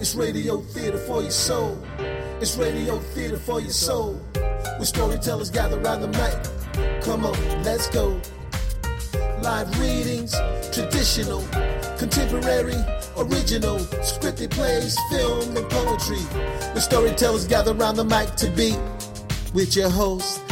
[0.00, 1.78] It's radio theater for your soul.
[2.40, 4.14] It's radio theater for your soul.
[4.34, 7.02] Where storytellers gather around the mic.
[7.02, 8.20] Come on, let's go.
[9.40, 10.34] Live readings,
[10.72, 11.42] traditional,
[11.98, 12.76] contemporary,
[13.16, 16.20] original, scripted plays, film, and poetry.
[16.72, 18.74] Where storytellers gather around the mic to be
[19.54, 20.42] with your host,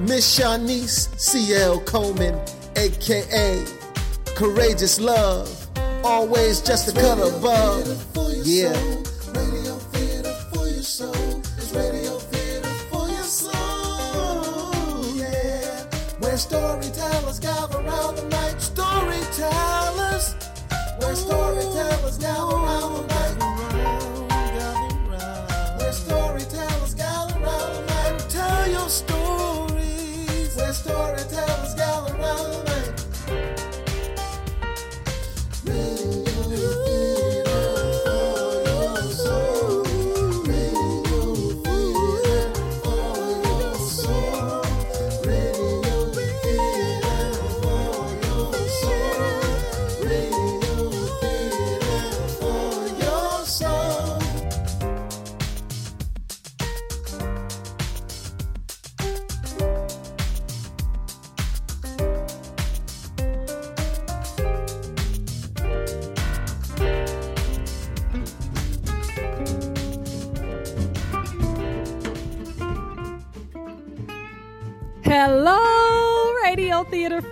[0.00, 1.80] Miss Shonnese C.L.
[1.80, 2.40] Coleman,
[2.76, 3.64] aka
[4.34, 5.68] Courageous Love.
[6.02, 8.14] Always just a cut above.
[8.44, 9.03] Yeah.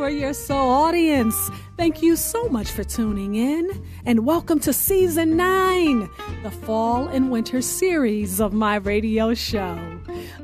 [0.02, 1.48] For Your Soul audience.
[1.76, 3.70] Thank you so much for tuning in,
[4.04, 6.10] and welcome to season nine,
[6.42, 9.78] the fall and winter series of my radio show.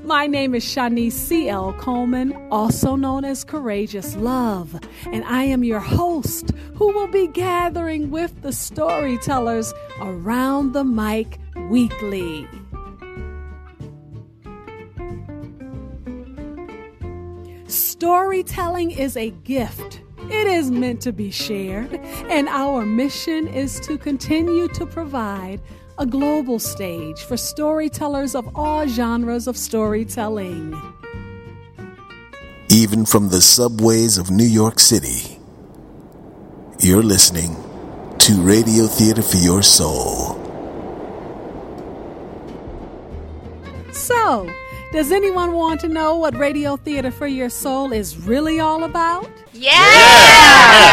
[0.04, 1.72] My name is Shonnese C.L.
[1.72, 8.12] Coleman, also known as Courageous Love, and I am your host who will be gathering
[8.12, 12.46] with the storytellers around the mic weekly.
[17.69, 20.00] Storytelling is a gift.
[20.31, 21.92] It is meant to be shared,
[22.31, 25.60] and our mission is to continue to provide
[25.98, 30.81] a global stage for storytellers of all genres of storytelling.
[32.70, 35.38] Even from the subways of New York City,
[36.81, 37.54] you're listening
[38.19, 40.37] to Radio Theater for Your Soul.
[43.92, 44.48] So,
[44.91, 49.31] does anyone want to know what Radio Theater for Your Soul is really all about?
[49.53, 49.72] Yeah.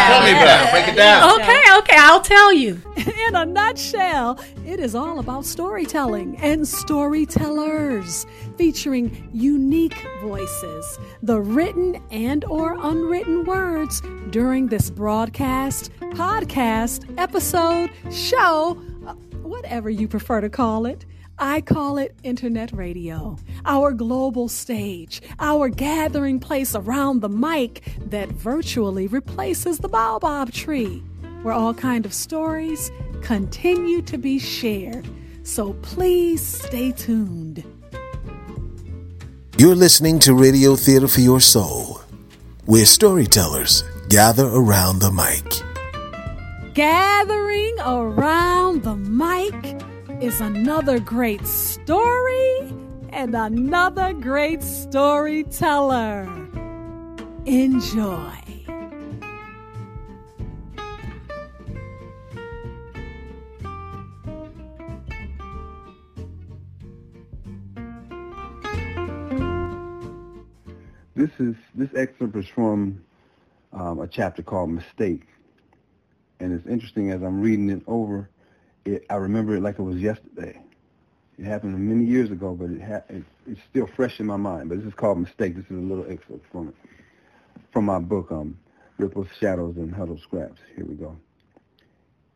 [0.08, 0.72] Tell me about it.
[0.72, 1.40] Break it down.
[1.40, 2.82] Okay, okay, I'll tell you.
[3.28, 8.26] In a nutshell, it is all about storytelling and storytellers
[8.58, 18.78] featuring unique voices, the written and or unwritten words during this broadcast, podcast, episode, show,
[19.08, 19.14] uh,
[19.44, 21.06] whatever you prefer to call it.
[21.38, 28.30] I call it internet radio, our global stage, our gathering place around the mic that
[28.30, 31.04] virtually replaces the baobab tree,
[31.42, 32.90] where all kind of stories
[33.22, 35.06] continue to be shared.
[35.44, 37.66] So please stay tuned.
[39.58, 42.02] You're listening to Radio Theater for Your Soul,
[42.64, 45.44] where storytellers gather around the mic.
[46.74, 49.82] Gathering around the mic
[50.22, 52.60] is another great story
[53.10, 56.24] and another great storyteller.
[57.46, 58.32] Enjoy.
[71.16, 73.02] This is this excerpt is from
[73.74, 75.28] um, a chapter called "Mistake,"
[76.40, 78.30] and it's interesting as I'm reading it over.
[78.86, 80.62] It, I remember it like it was yesterday.
[81.38, 84.70] It happened many years ago, but it, ha- it it's still fresh in my mind.
[84.70, 86.76] But this is called "Mistake." This is a little excerpt from it,
[87.74, 88.58] from my book, um,
[88.98, 91.18] "Ripples, Shadows, and Huddled Scraps." Here we go.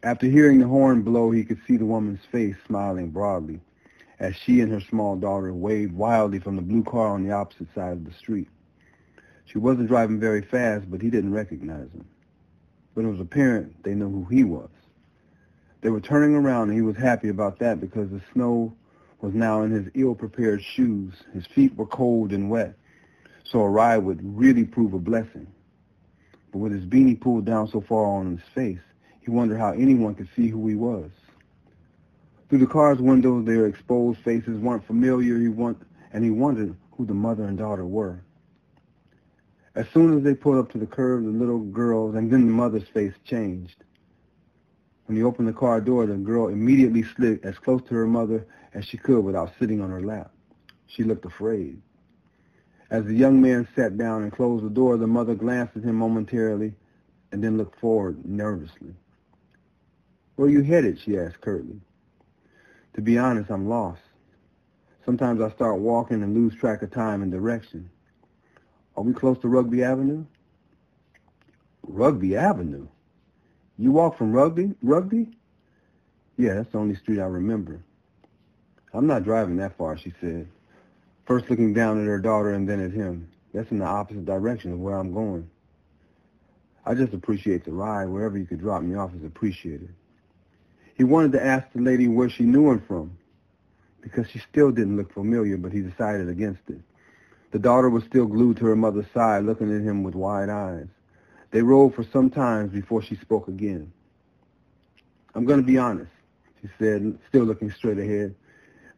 [0.04, 3.60] After hearing the horn blow, he could see the woman's face smiling broadly
[4.20, 7.68] as she and her small daughter waved wildly from the blue car on the opposite
[7.74, 8.50] side of the street.
[9.46, 12.06] She wasn't driving very fast, but he didn't recognize her.
[12.96, 14.70] But it was apparent they knew who he was.
[15.82, 18.74] They were turning around, and he was happy about that because the snow
[19.22, 21.14] was now in his ill-prepared shoes.
[21.34, 22.76] His feet were cold and wet,
[23.44, 25.48] so a ride would really prove a blessing.
[26.52, 28.84] But with his beanie pulled down so far on his face,
[29.22, 31.12] he wondered how anyone could see who he was.
[32.50, 35.82] Through the car's windows, their exposed faces weren't familiar, he want,
[36.12, 38.22] and he wondered who the mother and daughter were.
[39.76, 42.52] As soon as they pulled up to the curb, the little girl's and then the
[42.52, 43.84] mother's face changed.
[45.10, 48.46] When he opened the car door, the girl immediately slid as close to her mother
[48.76, 50.32] as she could without sitting on her lap.
[50.86, 51.82] She looked afraid.
[52.92, 55.96] As the young man sat down and closed the door, the mother glanced at him
[55.96, 56.76] momentarily
[57.32, 58.94] and then looked forward nervously.
[60.36, 61.00] Where are you headed?
[61.00, 61.82] she asked curtly.
[62.94, 64.04] To be honest, I'm lost.
[65.06, 67.90] Sometimes I start walking and lose track of time and direction.
[68.96, 70.24] Are we close to Rugby Avenue?
[71.82, 72.88] Rugby Avenue?
[73.80, 74.76] You walk from Rugby?
[74.84, 75.28] Rugby?
[76.38, 77.80] Yeah, that's the only street I remember.
[78.94, 80.48] I'm not driving that far, she said,
[81.26, 83.30] first looking down at her daughter and then at him.
[83.54, 85.50] That's in the opposite direction of where I'm going.
[86.86, 88.10] I just appreciate the ride.
[88.10, 89.94] Wherever you could drop me off is appreciated.
[90.96, 93.18] He wanted to ask the lady where she knew him from
[94.02, 96.82] because she still didn't look familiar, but he decided against it.
[97.52, 100.88] The daughter was still glued to her mother's side, looking at him with wide eyes.
[101.52, 103.92] They rode for some time before she spoke again.
[105.36, 106.12] I'm going to be honest,
[106.62, 108.36] she said, still looking straight ahead.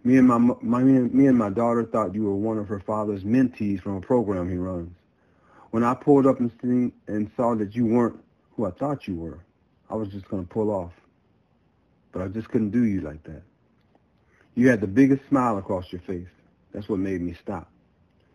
[0.04, 3.24] Me and my, my me and my daughter thought you were one of her father's
[3.24, 4.96] mentees from a program he runs.
[5.70, 8.20] When I pulled up and, seen, and saw that you weren't
[8.56, 9.40] who I thought you were,
[9.90, 10.92] I was just going to pull off
[12.12, 13.42] but I just couldn't do you like that.
[14.56, 16.28] You had the biggest smile across your face.
[16.74, 17.70] That's what made me stop.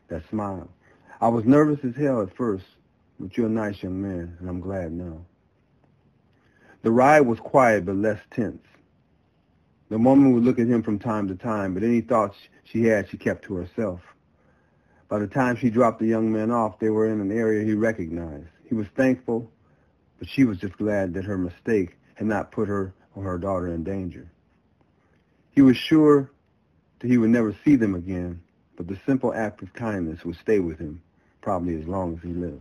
[0.08, 0.68] That smile.
[1.20, 2.64] I was nervous as hell at first,
[3.18, 5.24] but you're a nice young man, and I'm glad now.
[6.82, 8.62] The ride was quiet but less tense.
[9.88, 13.08] The woman would look at him from time to time, but any thoughts she had
[13.08, 14.00] she kept to herself.
[15.08, 17.74] By the time she dropped the young man off, they were in an area he
[17.74, 18.48] recognized.
[18.68, 19.50] He was thankful,
[20.18, 23.72] but she was just glad that her mistake had not put her or her daughter
[23.72, 24.28] in danger.
[25.52, 26.30] He was sure
[26.98, 28.42] that he would never see them again,
[28.76, 31.00] but the simple act of kindness would stay with him
[31.40, 32.60] probably as long as he lived.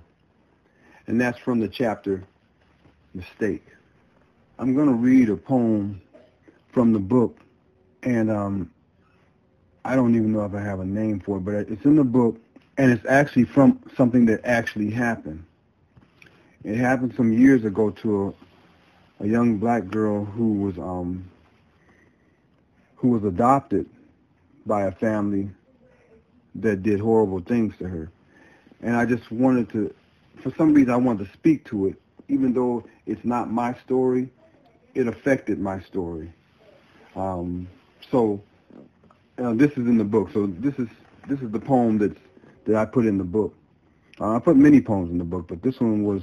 [1.07, 2.24] And that's from the chapter
[3.13, 3.66] Mistake.
[4.60, 6.02] I'm going to read a poem
[6.72, 7.38] from the book,
[8.04, 8.72] and um,
[9.84, 12.04] I don't even know if I have a name for it, but it's in the
[12.04, 12.38] book,
[12.78, 15.46] and it's actually from something that actually happened.
[16.63, 18.34] It happened some years ago to
[19.19, 21.30] a young black girl who was um
[22.96, 23.88] who was adopted
[24.66, 25.50] by a family
[26.56, 28.10] that did horrible things to her.
[28.81, 29.94] And I just wanted to,
[30.42, 31.96] for some reason, I wanted to speak to it,
[32.28, 34.30] even though it's not my story.
[34.94, 36.32] It affected my story.
[37.16, 37.68] Um,
[38.12, 38.42] so
[39.38, 40.30] uh, this is in the book.
[40.34, 40.88] So this is
[41.28, 42.20] this is the poem that's
[42.66, 43.54] that I put in the book.
[44.20, 46.22] Uh, I put many poems in the book, but this one was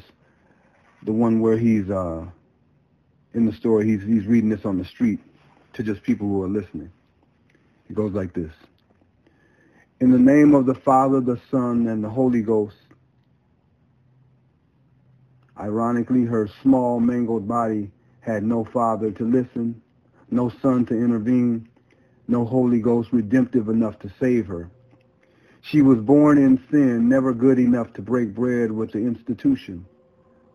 [1.02, 2.24] the one where he's uh,
[3.34, 5.18] in the story, he's, he's reading this on the street
[5.74, 6.90] to just people who are listening.
[7.88, 8.52] It goes like this.
[10.00, 12.76] In the name of the Father, the Son, and the Holy Ghost,
[15.62, 19.80] ironically, her small, mangled body had no father to listen,
[20.30, 21.68] no son to intervene,
[22.26, 24.68] no Holy Ghost redemptive enough to save her.
[25.60, 29.86] She was born in sin, never good enough to break bread with the institution,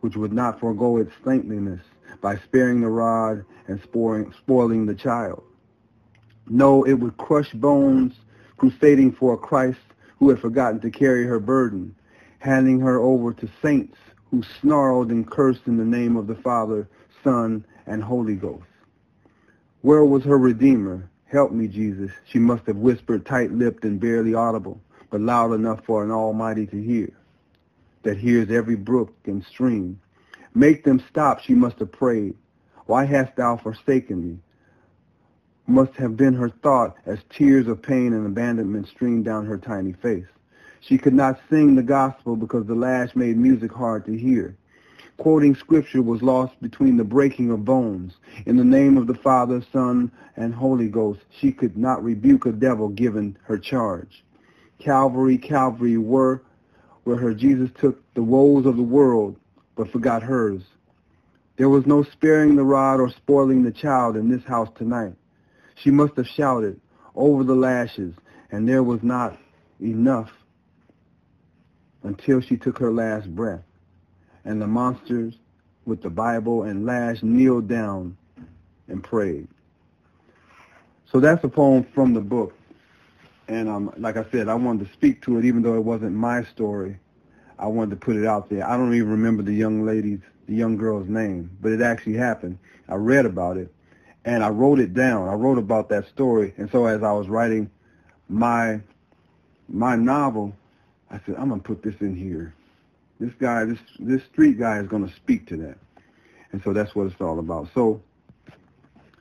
[0.02, 1.82] which would not forego its saintliness
[2.22, 5.44] by sparing the rod and spoiling, the child.
[6.50, 8.14] No, it would crush bones,
[8.58, 9.80] crusading for a Christ
[10.20, 11.96] who had forgotten to carry her burden,
[12.40, 13.98] handing her over to saints
[14.32, 16.88] who snarled and cursed in the name of the Father,
[17.24, 18.66] Son, and Holy Ghost.
[19.82, 21.10] Where was her Redeemer?
[21.26, 22.12] Help me, Jesus.
[22.26, 26.82] She must have whispered tight-lipped and barely audible, but loud enough for an Almighty to
[26.82, 27.12] hear,
[28.04, 30.00] that hears every brook and stream,
[30.54, 32.36] Make them stop, she must have prayed.
[32.88, 34.40] Why hast thou forsaken me?
[35.68, 39.94] Must have been her thought as tears of pain and abandonment streamed down her tiny
[39.94, 40.26] face.
[40.82, 44.56] She could not sing the gospel because the lash made music hard to hear.
[45.18, 48.14] Quoting scripture was lost between the breaking of bones.
[48.46, 52.52] In the name of the Father, Son, and Holy Ghost, she could not rebuke a
[52.52, 54.24] devil given her charge.
[54.80, 56.42] Calvary, Calvary, were
[57.04, 59.38] where her Jesus took the woes of the world
[59.76, 60.62] but forgot hers.
[61.58, 65.16] There was no sparing the rod or spoiling the child in this house tonight.
[65.76, 66.80] She must have shouted
[67.16, 68.14] over the lashes,
[68.52, 69.38] and there was not
[69.82, 70.32] enough
[72.04, 73.62] until she took her last breath.
[74.46, 75.36] And the monsters
[75.86, 78.18] with the Bible and lash kneeled down
[78.88, 79.48] and prayed.
[81.12, 82.54] So that's a poem from the book.
[83.48, 86.14] And um, like I said, I wanted to speak to it even though it wasn't
[86.14, 86.98] my story.
[87.60, 88.68] I wanted to put it out there.
[88.68, 92.60] I don't even remember the young lady's, the young girl's name, but it actually happened.
[92.88, 93.74] I read about it,
[94.26, 95.28] and I wrote it down.
[95.28, 97.70] I wrote about that story, and so as I was writing
[98.30, 98.82] my
[99.70, 100.54] my novel,
[101.10, 102.54] I said, I'm gonna put this in here.
[103.20, 105.78] This guy, this this street guy is gonna speak to that,
[106.52, 107.70] and so that's what it's all about.
[107.74, 108.02] So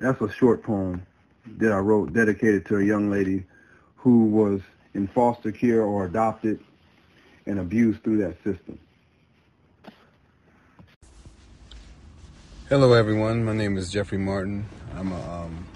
[0.01, 1.07] that's a short poem
[1.59, 3.45] that I wrote dedicated to a young lady
[3.97, 4.61] who was
[4.95, 6.61] in foster care or adopted
[7.47, 8.79] and abused through that system.
[12.69, 13.45] Hello, everyone.
[13.45, 14.67] My name is Jeffery Martin.
[14.97, 15.67] I'm a, um,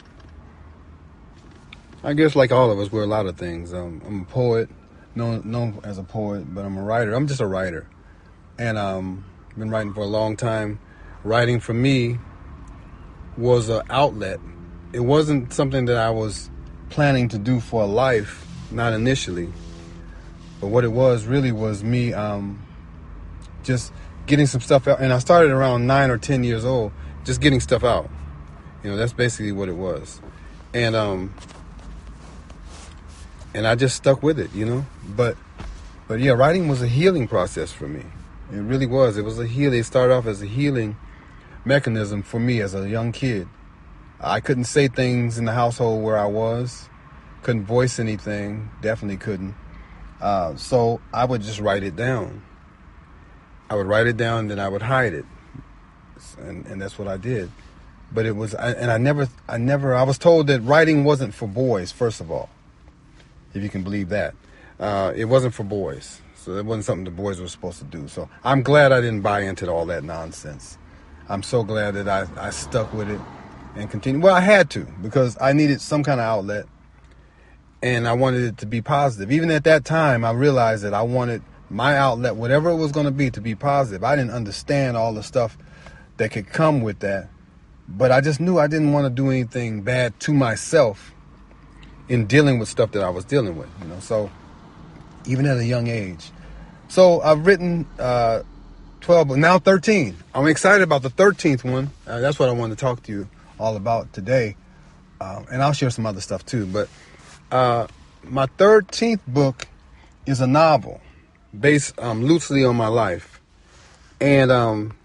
[2.03, 3.73] I guess like all of us, we're a lot of things.
[3.73, 4.69] Um, I'm a poet,
[5.15, 7.15] known known as a poet, but I'm a writer.
[7.15, 7.87] I'm just a writer,
[8.59, 9.25] and um,
[9.57, 10.79] been writing for a long time.
[11.23, 12.19] Writing for me
[13.37, 14.41] was an outlet.
[14.93, 16.51] It wasn't something that I was
[16.89, 19.53] planning to do for a life, not initially.
[20.61, 22.63] But what it was really was me um,
[23.63, 23.93] just
[24.27, 25.01] getting some stuff out.
[25.01, 26.93] And I started around nine or ten years old,
[27.25, 28.11] just getting stuff out.
[28.83, 30.21] You know, that's basically what it was.
[30.75, 31.35] And um,
[33.55, 34.87] and I just stuck with it, you know.
[35.09, 35.37] But
[36.09, 38.05] but yeah, writing was a healing process for me.
[38.53, 39.17] It really was.
[39.17, 39.81] It was a healing.
[39.81, 40.97] It started off as a healing
[41.65, 43.49] mechanism for me as a young kid.
[44.21, 46.89] I couldn't say things in the household where I was,
[47.43, 49.55] couldn't voice anything, definitely couldn't.
[50.21, 52.43] Uh, so I would just write it down.
[53.71, 55.25] I would write it down, then I would hide it,
[56.39, 57.51] and, and that's what I did.
[58.13, 61.47] But it was, and I never, I never, I was told that writing wasn't for
[61.47, 61.93] boys.
[61.93, 62.51] First of all,
[63.55, 64.35] if you can believe that,
[64.79, 66.21] uh, it wasn't for boys.
[66.37, 68.09] So it wasn't something the boys were supposed to do.
[68.09, 70.79] So I'm glad I didn't buy into all that nonsense.
[71.29, 73.21] I'm so glad that I, I stuck with it
[73.77, 74.23] and continued.
[74.23, 76.67] Well, I had to because I needed some kind of outlet
[77.83, 79.31] and I wanted it to be positive.
[79.31, 83.07] Even at that time, I realized that I wanted my outlet, whatever it was going
[83.07, 84.03] to be, to be positive.
[84.03, 85.57] I didn't understand all the stuff
[86.17, 87.29] that could come with that,
[87.89, 91.15] but I just knew I didn't want to do anything bad to myself
[92.11, 93.71] in dealing with stuff that I was dealing with.
[93.81, 94.31] You know, so
[95.25, 96.31] even at a young age.
[96.89, 98.43] So I've written uh,
[99.01, 100.17] 12, but now 13.
[100.35, 101.91] I'm excited about the 13th one.
[102.07, 104.57] Uh, that's what I wanted to talk to you all about today.
[105.21, 106.67] Um, and I'll share some other stuff too.
[106.67, 106.89] But
[107.53, 107.87] uh,
[108.25, 109.69] my 13th book
[110.27, 111.01] is a novel
[111.59, 113.41] based um, loosely on my life.
[114.21, 114.97] And um,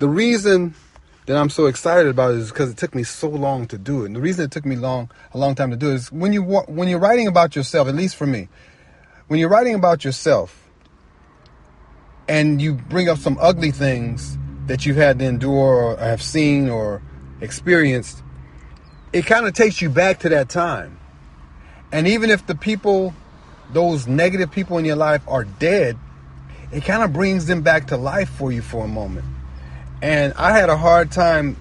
[0.00, 0.74] the reason
[1.26, 4.06] that I'm so excited about is because it took me so long to do it.
[4.06, 6.32] And the reason it took me long, a long time to do it is when
[6.32, 8.48] you when you're writing about yourself, at least for me,
[9.28, 10.64] when you're writing about yourself,
[12.28, 16.68] and you bring up some ugly things that you've had to endure or have seen
[16.68, 17.02] or
[17.40, 18.22] experienced,
[19.12, 20.98] it kind of takes you back to that time.
[21.92, 23.14] And even if the people,
[23.72, 25.98] those negative people in your life are dead,
[26.72, 29.26] it kind of brings them back to life for you for a moment.
[30.04, 31.56] And I had a hard time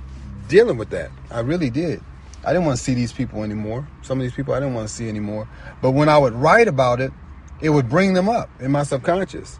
[0.50, 1.12] dealing with that.
[1.32, 2.02] I really did.
[2.44, 3.88] I didn't want to see these people anymore.
[4.02, 5.48] Some of these people I didn't want to see anymore.
[5.82, 7.14] But when I would write about it,
[7.62, 9.60] it would bring them up in my subconscious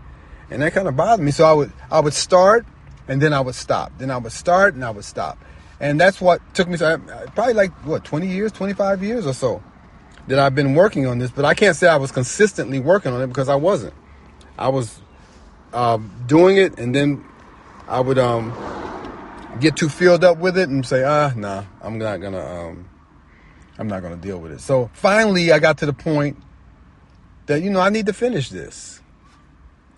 [0.50, 1.32] and that kind of bothered me.
[1.32, 2.66] So I would I would start
[3.08, 3.92] and then I would stop.
[3.98, 5.38] Then I would start and I would stop,
[5.80, 6.98] and that's what took me so
[7.36, 9.64] probably like what 20 years, 25 years or so
[10.28, 11.32] that I've been working on this.
[11.32, 13.94] But I can't say I was consistently working on it because I wasn't.
[14.58, 15.02] I was
[15.74, 15.98] uh,
[16.28, 17.26] doing it and then
[17.88, 18.54] I would um,
[19.60, 22.90] get too filled up with it and say, ah, nah, I'm not gonna um,
[23.78, 24.62] I'm not gonna deal with it.
[24.62, 26.38] So finally, I got to the point
[27.46, 29.02] that you know I need to finish this.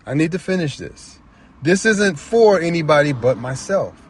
[0.04, 1.18] I need to finish this.
[1.62, 4.00] This isn't for anybody but myself.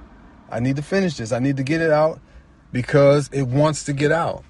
[0.51, 1.33] I need to finish this.
[1.33, 2.21] I need to get it out
[2.73, 4.45] because it wants to get out.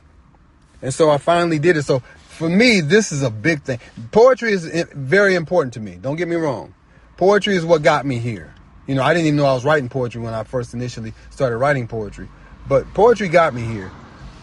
[0.83, 1.85] And so I finally did it.
[1.85, 3.81] So for me, this is a big thing.
[4.13, 5.97] Poetry is very important to me.
[6.01, 6.75] Don't get me wrong.
[7.17, 8.53] Poetry is what got me here.
[8.87, 11.57] You know, I didn't even know I was writing poetry when I first initially started
[11.57, 12.29] writing poetry.
[12.69, 13.91] But poetry got me here.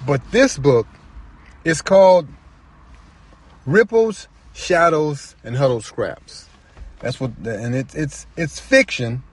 [0.06, 0.88] But this book
[1.64, 2.28] is called
[3.66, 6.50] Ripples, Shadows, and Huddled Scraps.
[7.00, 9.24] That's what, and it's it's it's fiction,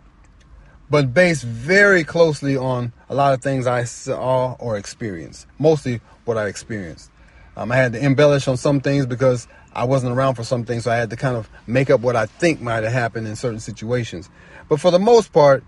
[0.89, 5.47] but based very closely on a lot of things I saw or experienced.
[5.59, 7.11] Mostly what I experienced.
[7.57, 10.85] Um, I had to embellish on some things because I wasn't around for some things,
[10.85, 13.37] so I had to kind of make up what I think might have happened in
[13.37, 14.31] certain situations.
[14.71, 15.65] But for the most part,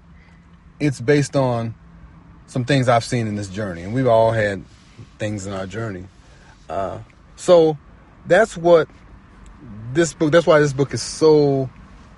[0.78, 1.75] it's based on
[2.47, 4.64] some things I've seen in this journey, and we've all had
[5.18, 6.06] things in our journey.
[6.71, 7.00] Uh,
[7.35, 7.76] so
[8.26, 8.88] that's what
[9.92, 10.30] this book.
[10.30, 11.68] That's why this book is so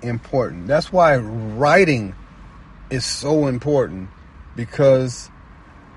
[0.03, 0.67] important.
[0.67, 2.13] That's why writing
[2.91, 4.09] is so important
[4.55, 5.31] because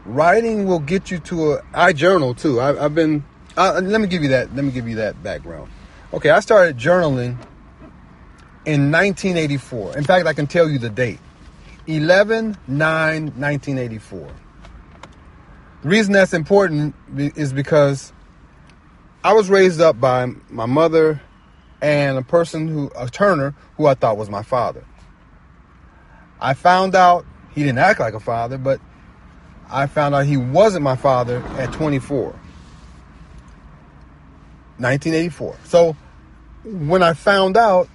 [0.06, 1.62] writing will get you to a.
[1.74, 2.62] I journal too.
[2.62, 3.24] I, have been.
[3.58, 4.56] Let me give you that.
[4.56, 5.70] Let me give you that background.
[6.14, 7.36] Okay, I started journaling
[8.68, 9.96] in 1984.
[9.96, 11.18] In fact, I can tell you the date
[11.86, 14.28] 11 9 1984.
[15.82, 18.12] The reason that's important is because
[19.24, 21.18] I was raised up by my mother
[21.80, 24.84] and a person who, a Turner, who I thought was my father.
[26.38, 28.82] I found out he didn't act like a father, but
[29.70, 32.26] I found out he wasn't my father at 24.
[34.76, 35.56] 1984.
[35.64, 35.96] So
[36.64, 37.88] when I found out,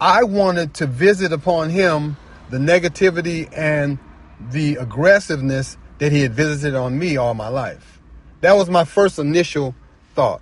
[0.00, 2.16] I wanted to visit upon him
[2.50, 3.98] the negativity and
[4.52, 8.00] the aggressiveness that he had visited on me all my life.
[8.40, 9.74] That was my first initial
[10.14, 10.40] thought.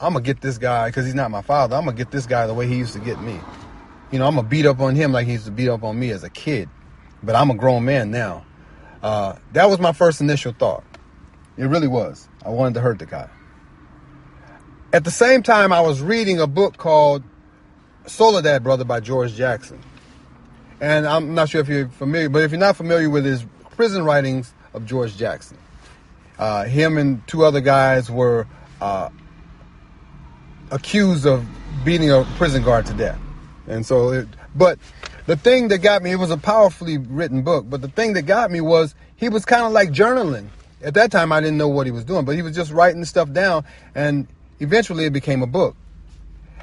[0.00, 1.74] I'm gonna get this guy because he's not my father.
[1.74, 3.40] I'm gonna get this guy the way he used to get me.
[4.12, 5.98] You know, I'm gonna beat up on him like he used to beat up on
[5.98, 6.68] me as a kid.
[7.22, 8.44] But I'm a grown man now.
[9.02, 10.84] Uh, that was my first initial thought.
[11.56, 12.28] It really was.
[12.44, 13.28] I wanted to hurt the guy.
[14.92, 17.24] At the same time, I was reading a book called
[18.06, 19.80] Soledad Brother by George Jackson.
[20.80, 24.04] And I'm not sure if you're familiar, but if you're not familiar with his prison
[24.04, 25.56] writings of George Jackson,
[26.38, 28.46] uh, him and two other guys were
[28.80, 29.08] uh,
[30.70, 31.46] accused of
[31.84, 33.18] beating a prison guard to death.
[33.66, 34.78] And so, it, but
[35.26, 38.22] the thing that got me, it was a powerfully written book, but the thing that
[38.22, 40.48] got me was he was kind of like journaling.
[40.82, 43.04] At that time, I didn't know what he was doing, but he was just writing
[43.06, 44.26] stuff down, and
[44.60, 45.76] eventually it became a book.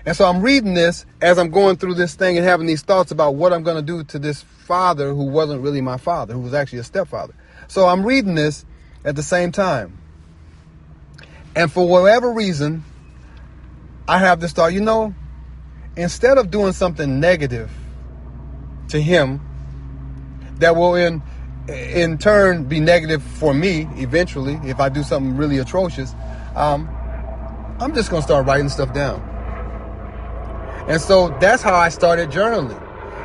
[0.05, 3.11] And so I'm reading this as I'm going through this thing and having these thoughts
[3.11, 6.39] about what I'm going to do to this father who wasn't really my father, who
[6.39, 7.33] was actually a stepfather.
[7.67, 8.65] So I'm reading this
[9.05, 9.97] at the same time.
[11.55, 12.83] And for whatever reason,
[14.07, 15.13] I have this thought, you know,
[15.95, 17.69] instead of doing something negative
[18.89, 19.39] to him
[20.55, 21.21] that will in
[21.67, 26.13] in turn be negative for me eventually if I do something really atrocious,
[26.55, 26.89] um,
[27.79, 29.30] I'm just gonna start writing stuff down.
[30.91, 32.77] And so that's how I started journaling.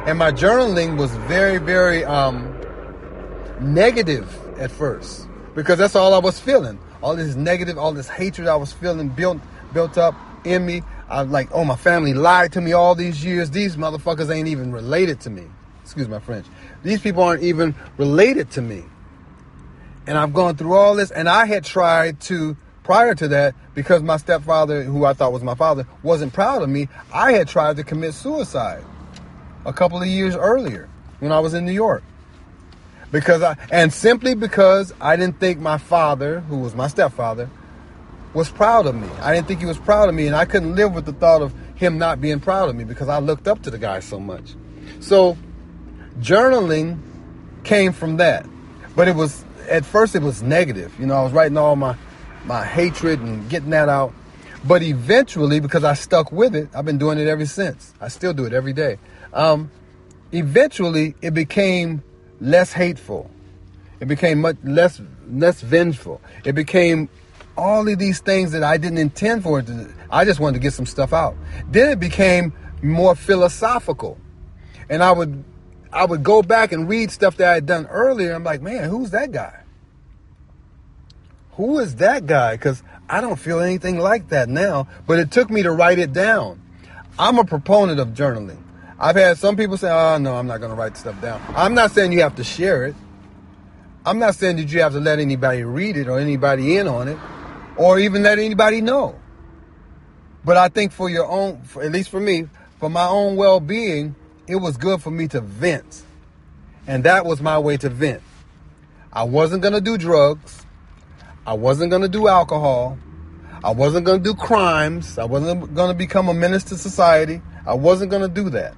[0.07, 2.57] And my journaling was very, very um,
[3.61, 6.79] negative at first because that's all I was feeling.
[7.03, 9.39] All this negative, all this hatred I was feeling built
[9.73, 10.83] built up in me.
[11.11, 13.51] I'm like, oh, my family lied to me all these years.
[13.51, 15.47] These motherfuckers ain't even related to me.
[15.83, 16.47] Excuse my French.
[16.85, 18.85] These people aren't even related to me.
[20.07, 22.57] And I've gone through all this, and I had tried to
[22.87, 26.69] prior to that, because my stepfather, who I thought was my father, wasn't proud of
[26.69, 28.85] me, I had tried to commit suicide
[29.65, 32.05] a couple of years earlier when I was in New York.
[33.11, 37.51] Because I, and simply because I didn't think my father, who was my stepfather,
[38.35, 39.09] was proud of me.
[39.21, 41.43] I didn't think he was proud of me, and I couldn't live with the thought
[41.43, 44.21] of him not being proud of me because I looked up to the guy so
[44.21, 44.55] much.
[45.01, 45.37] So,
[46.21, 47.01] journaling
[47.65, 48.47] came from that.
[48.95, 50.95] But it was, at first, it was negative.
[51.01, 51.97] You know, I was writing all my
[52.47, 54.15] my hatred and getting that out.
[54.65, 57.93] But eventually, because I stuck with it, I've been doing it ever since.
[58.01, 58.99] I still do it every day.
[59.33, 59.71] Um,
[60.33, 62.03] eventually, it became
[62.41, 63.31] less hateful.
[64.01, 66.21] It became much less less vengeful.
[66.45, 67.09] It became
[67.57, 69.93] all of these things that I didn't intend for it to.
[70.11, 71.37] I just wanted to get some stuff out.
[71.71, 74.19] Then it became more philosophical,
[74.89, 75.45] and I would
[75.93, 78.35] I would go back and read stuff that I had done earlier.
[78.35, 79.63] I'm like, man, who's that guy?
[81.57, 82.55] Who is that guy?
[82.55, 84.89] Because I don't feel anything like that now.
[85.07, 86.61] But it took me to write it down.
[87.19, 88.63] I'm a proponent of journaling.
[88.99, 91.41] I've had some people say, oh, no, I'm not going to write stuff down.
[91.49, 92.95] I'm not saying you have to share it.
[94.05, 97.09] I'm not saying that you have to let anybody read it or anybody in on
[97.09, 97.19] it
[97.77, 99.19] or even let anybody know.
[100.45, 103.61] But I think for your own, for, at least for me, for my own well
[103.61, 104.15] being,
[104.47, 106.05] it was good for me to vent.
[106.87, 108.23] And that was my way to vent.
[109.13, 110.66] I wasn't going to do drugs.
[111.47, 112.99] I wasn't going to do alcohol.
[113.63, 115.17] I wasn't going to do crimes.
[115.17, 117.41] I wasn't going to become a menace to society.
[117.65, 118.75] I wasn't going to do that.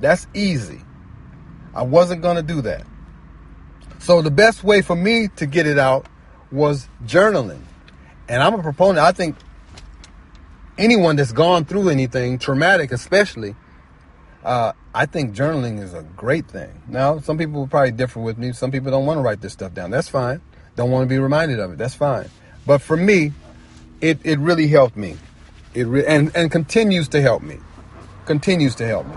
[0.00, 0.82] That's easy.
[1.74, 2.86] I wasn't going to do that.
[3.98, 6.06] So the best way for me to get it out
[6.52, 7.62] was journaling.
[8.28, 8.98] And I'm a proponent.
[8.98, 9.36] I think
[10.78, 13.56] anyone that's gone through anything traumatic, especially,
[14.44, 16.82] uh, I think journaling is a great thing.
[16.86, 18.52] Now, some people will probably differ with me.
[18.52, 19.90] Some people don't want to write this stuff down.
[19.90, 20.40] That's fine
[20.76, 21.78] don't want to be reminded of it.
[21.78, 22.28] That's fine.
[22.66, 23.32] But for me,
[24.00, 25.16] it, it really helped me.
[25.74, 27.58] It re- and and continues to help me.
[28.24, 29.16] Continues to help me.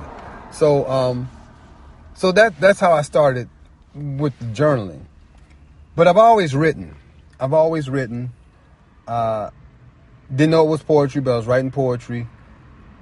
[0.52, 1.30] So um
[2.14, 3.50] so that that's how I started
[3.94, 5.02] with journaling.
[5.96, 6.96] But I've always written.
[7.40, 8.32] I've always written.
[9.08, 9.50] Uh,
[10.30, 12.28] didn't know it was poetry, but I was writing poetry.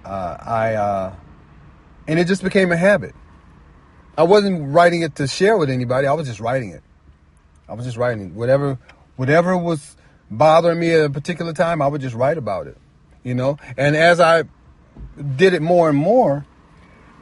[0.05, 1.15] Uh, I uh,
[2.07, 3.13] and it just became a habit.
[4.17, 6.07] I wasn't writing it to share with anybody.
[6.07, 6.81] I was just writing it.
[7.67, 8.77] I was just writing whatever
[9.15, 9.95] whatever was
[10.29, 11.81] bothering me at a particular time.
[11.81, 12.77] I would just write about it,
[13.23, 13.57] you know.
[13.77, 14.43] And as I
[15.35, 16.45] did it more and more,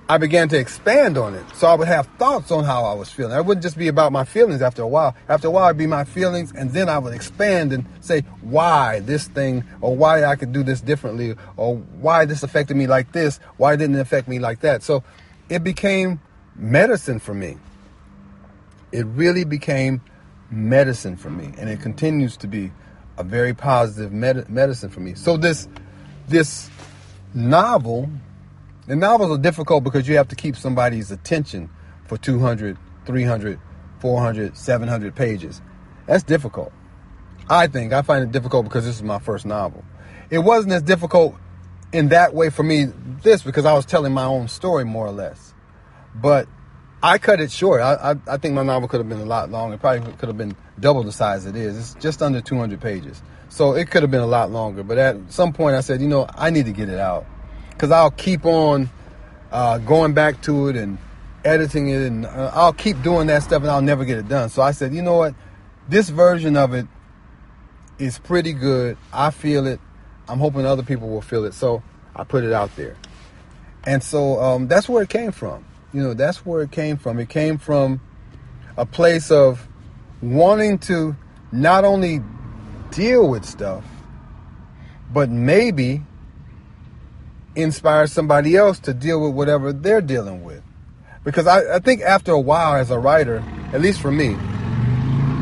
[0.07, 1.43] I began to expand on it.
[1.55, 3.35] So I would have thoughts on how I was feeling.
[3.35, 5.15] It wouldn't just be about my feelings after a while.
[5.27, 8.99] After a while, it'd be my feelings, and then I would expand and say why
[8.99, 13.13] this thing, or why I could do this differently, or why this affected me like
[13.13, 14.83] this, why didn't it affect me like that.
[14.83, 15.03] So
[15.49, 16.19] it became
[16.55, 17.57] medicine for me.
[18.91, 20.01] It really became
[20.55, 22.71] medicine for me, and it continues to be
[23.17, 25.13] a very positive med- medicine for me.
[25.13, 25.67] So this
[26.27, 26.69] this
[27.33, 28.09] novel,
[28.87, 31.69] the novels are difficult because you have to keep somebody's attention
[32.05, 33.59] for 200, 300,
[33.99, 35.61] 400, 700 pages.
[36.07, 36.71] That's difficult.
[37.49, 39.83] I think I find it difficult because this is my first novel.
[40.29, 41.35] It wasn't as difficult
[41.93, 42.85] in that way for me
[43.21, 45.53] this because I was telling my own story more or less.
[46.15, 46.47] But
[47.05, 47.81] I cut it short.
[47.81, 49.75] I, I, I think my novel could have been a lot longer.
[49.75, 51.77] It probably could have been double the size it is.
[51.77, 53.21] It's just under 200 pages.
[53.47, 54.81] So it could have been a lot longer.
[54.81, 57.27] But at some point I said, you know, I need to get it out
[57.69, 58.89] because I'll keep on
[59.51, 60.97] uh, going back to it and
[61.43, 64.49] editing it and uh, I'll keep doing that stuff and I'll never get it done.
[64.49, 65.35] So I said, you know what?
[65.87, 66.87] This version of it
[67.99, 68.97] is pretty good.
[69.13, 69.79] I feel it.
[70.27, 71.53] I'm hoping other people will feel it.
[71.53, 71.83] So
[72.15, 72.95] I put it out there.
[73.83, 75.65] And so um, that's where it came from.
[75.95, 77.19] You know, that's where it came from.
[77.19, 78.01] It came from
[78.75, 79.65] a place of
[80.21, 81.15] wanting to
[81.53, 82.21] not only
[82.91, 83.85] deal with stuff,
[85.13, 86.01] but maybe
[87.55, 90.61] inspire somebody else to deal with whatever they're dealing with.
[91.23, 94.35] Because I, I think after a while, as a writer, at least for me,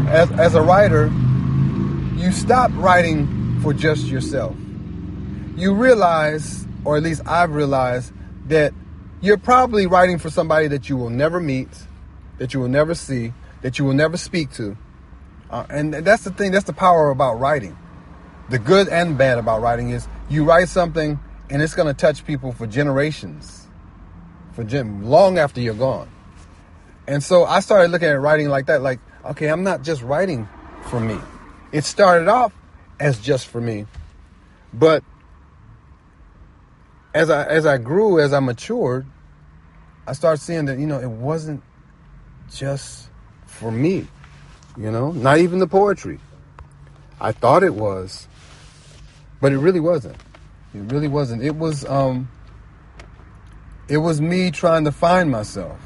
[0.08, 1.08] as, as a writer,
[2.16, 4.56] you stop writing for just yourself.
[5.56, 8.13] You realize, or at least I've realized,
[8.50, 8.72] that
[9.24, 11.70] you're probably writing for somebody that you will never meet,
[12.40, 13.32] that you will never see,
[13.62, 14.78] that you will never speak to.
[15.50, 17.78] Uh, and that's the thing, that's the power about writing.
[18.50, 22.26] The good and bad about writing is you write something and it's going to touch
[22.26, 23.66] people for generations,
[24.52, 26.10] for gen- long after you're gone.
[27.08, 30.50] And so I started looking at writing like that, like, okay, I'm not just writing
[30.90, 31.18] for me.
[31.72, 32.54] It started off
[33.00, 33.86] as just for me,
[34.74, 35.02] but
[37.14, 39.06] as I as I grew, as I matured,
[40.08, 41.63] I started seeing that you know it wasn't
[42.52, 43.10] just
[43.46, 44.08] for me,
[44.78, 46.20] you know, not even the poetry.
[47.22, 48.28] I thought it was,
[49.39, 50.18] but it really wasn't.
[50.74, 51.44] It really wasn't.
[51.44, 52.28] It was um
[53.88, 55.80] it was me trying to find myself.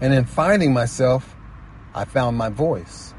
[0.00, 1.34] And in finding myself,
[1.94, 3.14] I found my voice.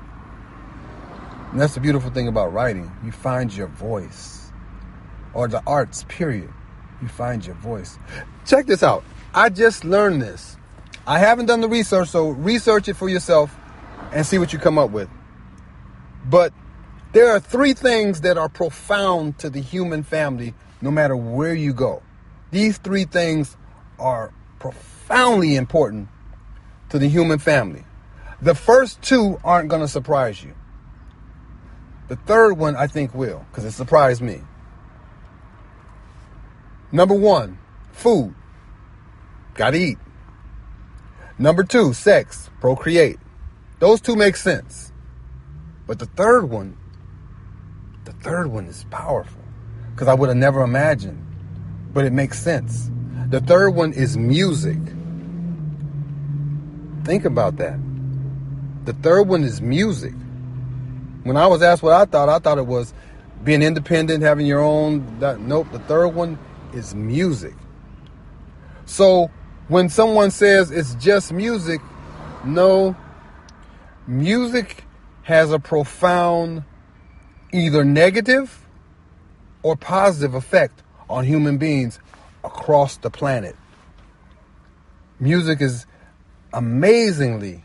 [1.51, 2.91] And that's the beautiful thing about writing.
[3.03, 4.51] You find your voice.
[5.33, 6.51] Or the arts, period.
[7.01, 7.97] You find your voice.
[8.45, 9.03] Check this out.
[9.33, 10.57] I just learned this.
[11.05, 13.55] I haven't done the research, so research it for yourself
[14.11, 15.09] and see what you come up with.
[16.25, 16.53] But
[17.13, 21.73] there are three things that are profound to the human family no matter where you
[21.73, 22.01] go.
[22.51, 23.55] These three things
[23.99, 26.09] are profoundly important
[26.89, 27.83] to the human family.
[28.41, 30.55] The first two aren't going to surprise you.
[32.07, 34.41] The third one I think will, because it surprised me.
[36.91, 37.59] Number one,
[37.91, 38.33] food.
[39.59, 39.97] Gotta eat.
[41.37, 43.19] Number two, sex, procreate.
[43.79, 44.93] Those two make sense.
[45.85, 46.77] But the third one,
[48.05, 49.41] the third one is powerful
[49.91, 51.21] because I would have never imagined,
[51.93, 52.89] but it makes sense.
[53.27, 54.77] The third one is music.
[57.03, 57.77] Think about that.
[58.85, 60.13] The third one is music.
[61.23, 62.93] When I was asked what I thought, I thought it was
[63.43, 65.19] being independent, having your own.
[65.19, 65.67] That, nope.
[65.73, 66.39] The third one
[66.73, 67.55] is music.
[68.85, 69.29] So
[69.69, 71.79] when someone says it's just music,
[72.43, 72.97] no.
[74.07, 74.83] Music
[75.21, 76.63] has a profound,
[77.53, 78.65] either negative
[79.61, 81.99] or positive effect on human beings
[82.43, 83.55] across the planet.
[85.19, 85.85] Music is
[86.51, 87.63] amazingly,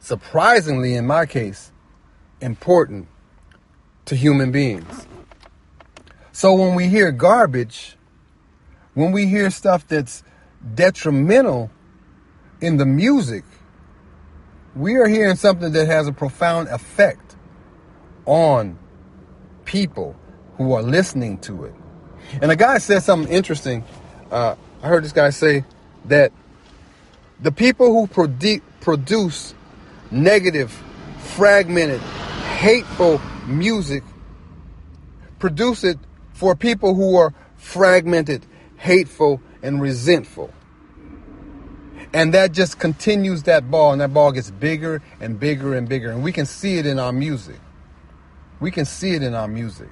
[0.00, 1.70] surprisingly in my case,
[2.40, 3.08] important
[4.06, 5.06] to human beings.
[6.32, 7.96] So when we hear garbage,
[8.94, 10.24] when we hear stuff that's
[10.74, 11.70] detrimental
[12.60, 13.44] in the music,
[14.74, 17.36] we are hearing something that has a profound effect
[18.24, 18.78] on
[19.64, 20.16] people
[20.56, 21.74] who are listening to it.
[22.40, 23.84] And a guy said something interesting.
[24.30, 25.64] Uh, I heard this guy say
[26.06, 26.32] that
[27.40, 29.54] the people who produ- produce
[30.10, 30.70] negative,
[31.18, 34.04] fragmented, hateful music
[35.38, 35.98] produce it
[36.32, 38.46] for people who are fragmented,
[38.76, 40.52] hateful, and resentful.
[42.12, 46.10] And that just continues that ball, and that ball gets bigger and bigger and bigger.
[46.10, 47.58] And we can see it in our music.
[48.60, 49.88] We can see it in our music.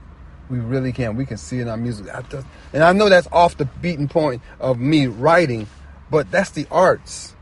[0.51, 1.17] We really can.
[1.17, 2.09] We can see it in our music.
[2.73, 5.67] And I know that's off the beaten point of me writing,
[6.11, 7.35] but that's the arts.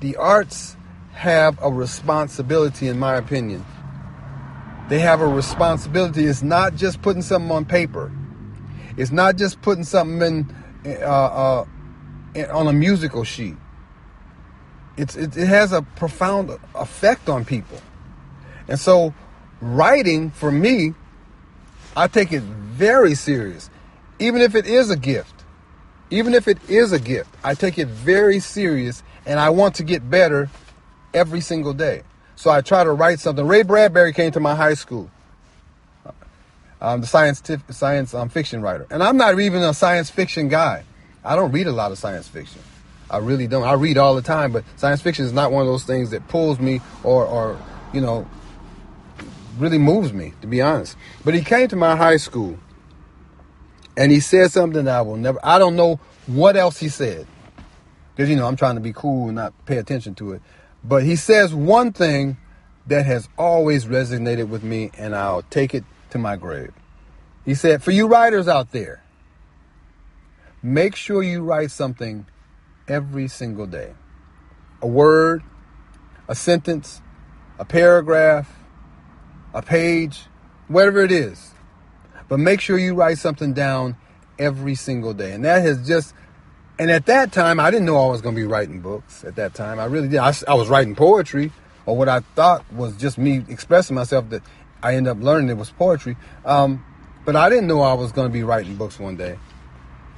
[0.00, 0.76] The arts
[1.12, 3.66] have a responsibility, in my opinion.
[4.88, 6.24] They have a responsibility.
[6.24, 8.12] It's not just putting something on paper.
[8.96, 10.54] It's not just putting something in
[10.86, 11.64] uh, uh,
[12.50, 13.56] on a musical sheet.
[14.96, 17.80] It's it, it has a profound effect on people.
[18.68, 19.14] And so
[19.60, 20.94] writing for me,
[21.96, 23.70] I take it very serious.
[24.18, 25.44] Even if it is a gift.
[26.10, 29.84] Even if it is a gift, I take it very serious and I want to
[29.84, 30.50] get better
[31.12, 32.02] every single day.
[32.36, 33.46] So I try to write something.
[33.46, 35.10] Ray Bradbury came to my high school.
[36.84, 40.84] Um, the science science um, fiction writer, and I'm not even a science fiction guy.
[41.24, 42.60] I don't read a lot of science fiction.
[43.10, 43.64] I really don't.
[43.64, 46.28] I read all the time, but science fiction is not one of those things that
[46.28, 47.58] pulls me or, or
[47.94, 48.28] you know,
[49.56, 50.98] really moves me, to be honest.
[51.24, 52.58] But he came to my high school,
[53.96, 55.40] and he said something that I will never.
[55.42, 57.26] I don't know what else he said,
[58.14, 60.42] because you know I'm trying to be cool and not pay attention to it.
[60.84, 62.36] But he says one thing
[62.88, 66.72] that has always resonated with me, and I'll take it to my grave.
[67.44, 69.02] He said, For you writers out there,
[70.62, 72.26] make sure you write something
[72.88, 73.92] every single day
[74.80, 75.42] a word,
[76.28, 77.02] a sentence,
[77.58, 78.48] a paragraph,
[79.54, 80.26] a page,
[80.68, 81.52] whatever it is.
[82.28, 83.96] But make sure you write something down
[84.38, 85.32] every single day.
[85.32, 86.14] And that has just,
[86.78, 89.36] and at that time, I didn't know I was going to be writing books at
[89.36, 89.80] that time.
[89.80, 90.18] I really did.
[90.18, 91.50] I, I was writing poetry
[91.86, 94.42] or what I thought was just me expressing myself that
[94.84, 96.16] I ended up learning it was poetry.
[96.44, 96.84] Um,
[97.24, 99.38] but I didn't know I was going to be writing books one day.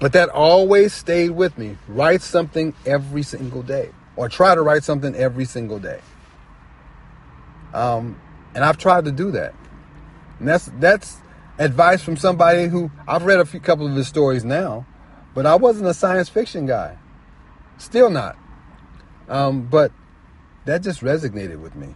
[0.00, 1.78] But that always stayed with me.
[1.88, 6.00] Write something every single day, or try to write something every single day.
[7.72, 8.20] Um,
[8.54, 9.54] and I've tried to do that.
[10.40, 11.16] And that's that's
[11.58, 14.84] advice from somebody who I've read a few couple of his stories now,
[15.32, 16.98] but I wasn't a science fiction guy.
[17.78, 18.36] Still not.
[19.28, 19.92] Um, but
[20.66, 21.94] that just resonated with me.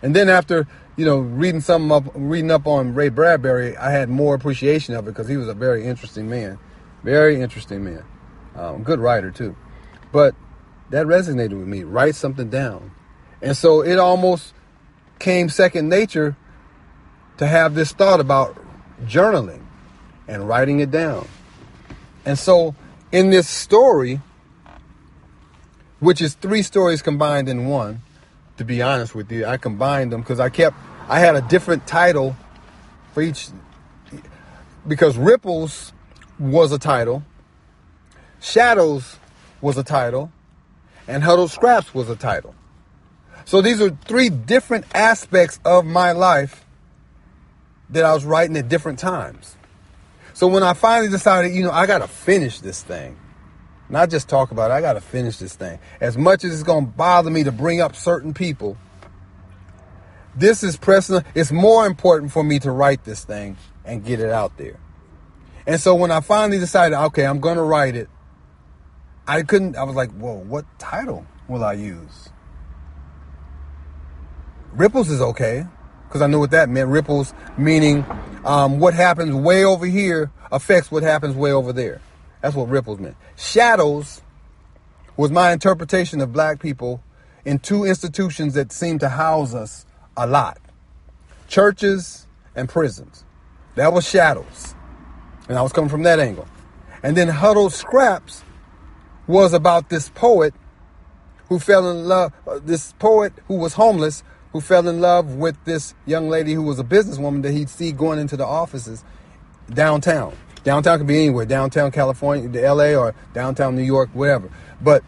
[0.00, 0.66] And then after
[0.96, 5.06] you know, reading something up, reading up on Ray Bradbury, I had more appreciation of
[5.06, 6.58] it because he was a very interesting man,
[7.02, 8.04] very interesting man,
[8.56, 9.56] um, good writer too.
[10.12, 10.34] But
[10.90, 11.84] that resonated with me.
[11.84, 12.90] Write something down,
[13.40, 14.54] and so it almost
[15.18, 16.36] came second nature
[17.38, 18.56] to have this thought about
[19.04, 19.62] journaling
[20.28, 21.26] and writing it down.
[22.24, 22.74] And so
[23.10, 24.20] in this story,
[26.00, 28.02] which is three stories combined in one,
[28.62, 29.44] to be honest with you.
[29.44, 30.76] I combined them because I kept,
[31.08, 32.36] I had a different title
[33.12, 33.48] for each,
[34.86, 35.92] because Ripples
[36.38, 37.24] was a title,
[38.40, 39.18] Shadows
[39.60, 40.32] was a title,
[41.08, 42.54] and Huddled Scraps was a title.
[43.44, 46.64] So these are three different aspects of my life
[47.90, 49.56] that I was writing at different times.
[50.34, 53.18] So when I finally decided, you know, I got to finish this thing,
[53.92, 54.74] not just talk about it.
[54.74, 55.78] I got to finish this thing.
[56.00, 58.78] As much as it's going to bother me to bring up certain people,
[60.34, 61.22] this is pressing.
[61.34, 64.80] It's more important for me to write this thing and get it out there.
[65.66, 68.08] And so when I finally decided, okay, I'm going to write it,
[69.28, 72.30] I couldn't, I was like, whoa, what title will I use?
[74.72, 75.66] Ripples is okay
[76.08, 76.88] because I knew what that meant.
[76.88, 78.06] Ripples meaning
[78.44, 82.00] um, what happens way over here affects what happens way over there.
[82.42, 83.16] That's what ripples meant.
[83.36, 84.20] Shadows
[85.16, 87.02] was my interpretation of black people
[87.44, 90.58] in two institutions that seem to house us a lot
[91.52, 92.26] churches
[92.56, 93.24] and prisons.
[93.74, 94.74] That was shadows.
[95.48, 96.48] And I was coming from that angle.
[97.02, 98.42] And then Huddled Scraps
[99.26, 100.54] was about this poet
[101.50, 105.62] who fell in love, uh, this poet who was homeless, who fell in love with
[105.64, 109.04] this young lady who was a businesswoman that he'd see going into the offices
[109.74, 110.34] downtown.
[110.64, 114.50] Downtown could be anywhere, downtown California, the LA, or downtown New York, wherever.
[114.80, 115.02] But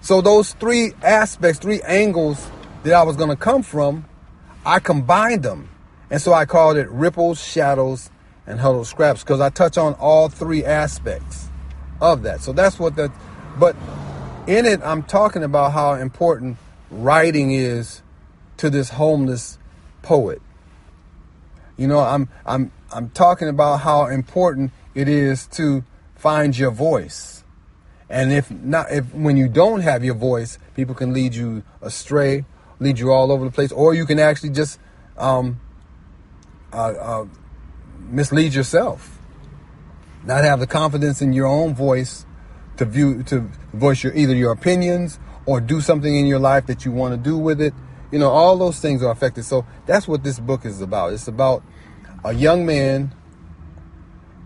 [0.00, 2.46] so those three aspects, three angles
[2.84, 4.04] that I was going to come from,
[4.64, 5.68] I combined them.
[6.10, 8.10] And so I called it Ripples, Shadows,
[8.46, 11.48] and Huddled Scraps because I touch on all three aspects
[12.00, 12.40] of that.
[12.40, 13.10] So that's what that,
[13.58, 13.74] but
[14.46, 16.58] in it, I'm talking about how important
[16.90, 18.02] writing is
[18.58, 19.58] to this homeless
[20.02, 20.40] poet.
[21.76, 27.44] You know, I'm, I'm, I'm talking about how important it is to find your voice.
[28.08, 32.44] And if not, if when you don't have your voice, people can lead you astray,
[32.78, 34.78] lead you all over the place, or you can actually just
[35.16, 35.60] um,
[36.72, 37.26] uh, uh,
[37.98, 39.18] mislead yourself.
[40.24, 42.24] Not have the confidence in your own voice
[42.76, 46.84] to view to voice your either your opinions or do something in your life that
[46.84, 47.74] you want to do with it.
[48.10, 49.44] You know, all those things are affected.
[49.44, 51.12] So that's what this book is about.
[51.12, 51.62] It's about
[52.24, 53.12] a young man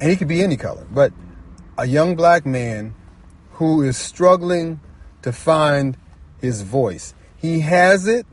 [0.01, 1.13] and he could be any color, but
[1.77, 2.95] a young black man
[3.53, 4.81] who is struggling
[5.23, 5.97] to find
[6.41, 7.15] his voice.
[7.37, 8.27] He has it,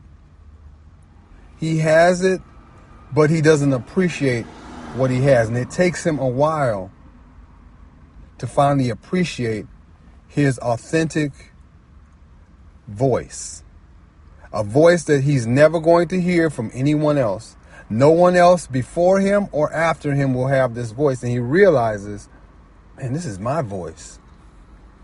[1.58, 2.40] he has it,
[3.12, 4.44] but he doesn't appreciate
[4.94, 5.48] what he has.
[5.48, 6.90] And it takes him a while
[8.38, 9.66] to finally appreciate
[10.28, 11.32] his authentic
[12.86, 13.62] voice.
[14.52, 17.55] a voice that he's never going to hear from anyone else.
[17.88, 21.22] No one else before him or after him will have this voice.
[21.22, 22.28] And he realizes,
[22.96, 24.18] man, this is my voice.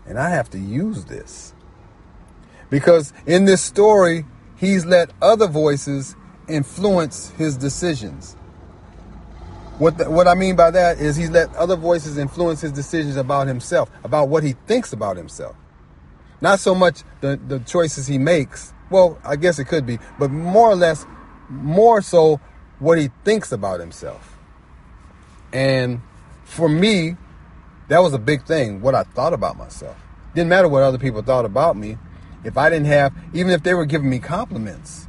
[0.05, 1.53] And I have to use this.
[2.69, 4.25] Because in this story,
[4.57, 6.15] he's let other voices
[6.47, 8.35] influence his decisions.
[9.77, 13.15] What, the, what I mean by that is he's let other voices influence his decisions
[13.15, 15.55] about himself, about what he thinks about himself.
[16.41, 18.73] Not so much the, the choices he makes.
[18.89, 21.05] Well, I guess it could be, but more or less,
[21.49, 22.39] more so
[22.83, 24.37] what he thinks about himself.
[25.53, 26.01] And
[26.43, 27.15] for me,
[27.87, 29.95] that was a big thing, what I thought about myself.
[30.35, 31.97] Didn't matter what other people thought about me.
[32.43, 35.07] If I didn't have, even if they were giving me compliments,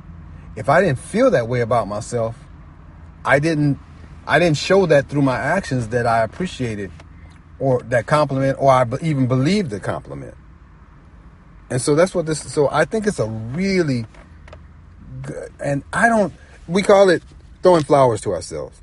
[0.54, 2.36] if I didn't feel that way about myself,
[3.24, 3.80] I didn't
[4.26, 6.92] I didn't show that through my actions that I appreciated
[7.58, 10.34] or that compliment or I even believed the compliment.
[11.70, 14.06] And so that's what this so I think it's a really
[15.22, 16.32] good and I don't
[16.68, 17.22] we call it
[17.64, 18.78] throwing flowers to ourselves.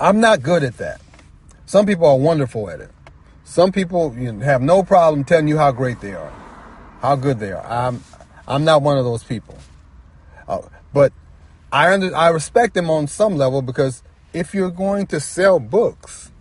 [0.00, 1.00] I'm not good at that.
[1.64, 2.90] Some people are wonderful at it.
[3.44, 6.32] Some people have no problem telling you how great they are,
[7.00, 7.64] how good they are.
[7.64, 8.02] I'm
[8.48, 9.56] I'm not one of those people.
[10.48, 11.12] Uh, but
[11.70, 16.32] I under, I respect them on some level because if you're going to sell books,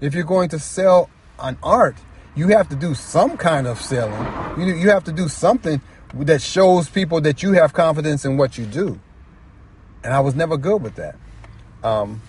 [0.00, 1.96] if you're going to sell an art,
[2.34, 4.58] you have to do some kind of selling.
[4.58, 5.82] You you have to do something
[6.14, 8.98] that shows people that you have confidence in what you do.
[10.02, 11.16] And I was never good with that.
[11.82, 12.20] Um,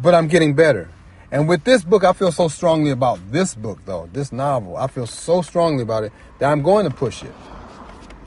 [0.00, 0.88] but I'm getting better.
[1.30, 4.76] And with this book, I feel so strongly about this book, though, this novel.
[4.76, 7.32] I feel so strongly about it that I'm going to push it.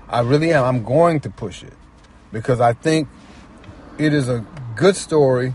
[0.09, 0.63] I really am.
[0.63, 1.73] I'm going to push it
[2.31, 3.07] because I think
[3.97, 5.53] it is a good story.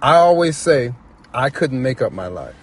[0.00, 0.94] I always say
[1.32, 2.56] I couldn't make up my life.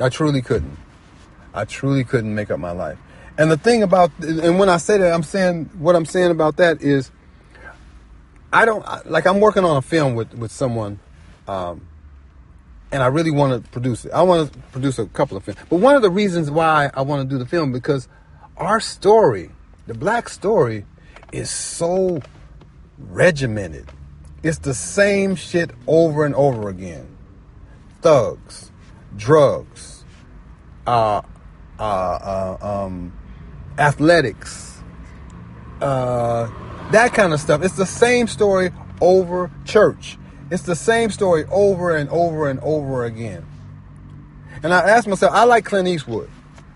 [0.00, 0.78] I truly couldn't.
[1.54, 2.98] I truly couldn't make up my life.
[3.38, 6.56] And the thing about, and when I say that, I'm saying, what I'm saying about
[6.58, 7.10] that is,
[8.52, 11.00] I don't, like, I'm working on a film with, with someone,
[11.48, 11.86] um,
[12.90, 14.12] and I really want to produce it.
[14.12, 15.58] I want to produce a couple of films.
[15.70, 18.08] But one of the reasons why I want to do the film, because
[18.58, 19.50] our story,
[19.86, 20.84] the black story,
[21.32, 22.20] is so
[22.98, 23.90] regimented.
[24.42, 27.16] It's the same shit over and over again.
[28.02, 28.70] Thugs,
[29.16, 30.04] drugs,
[30.86, 31.22] uh,
[31.78, 33.12] uh, uh, um,
[33.78, 34.82] athletics,
[35.80, 36.50] uh,
[36.90, 37.62] that kind of stuff.
[37.62, 40.18] It's the same story over church.
[40.50, 43.46] It's the same story over and over and over again.
[44.62, 46.30] And I asked myself, I like Clint Eastwood.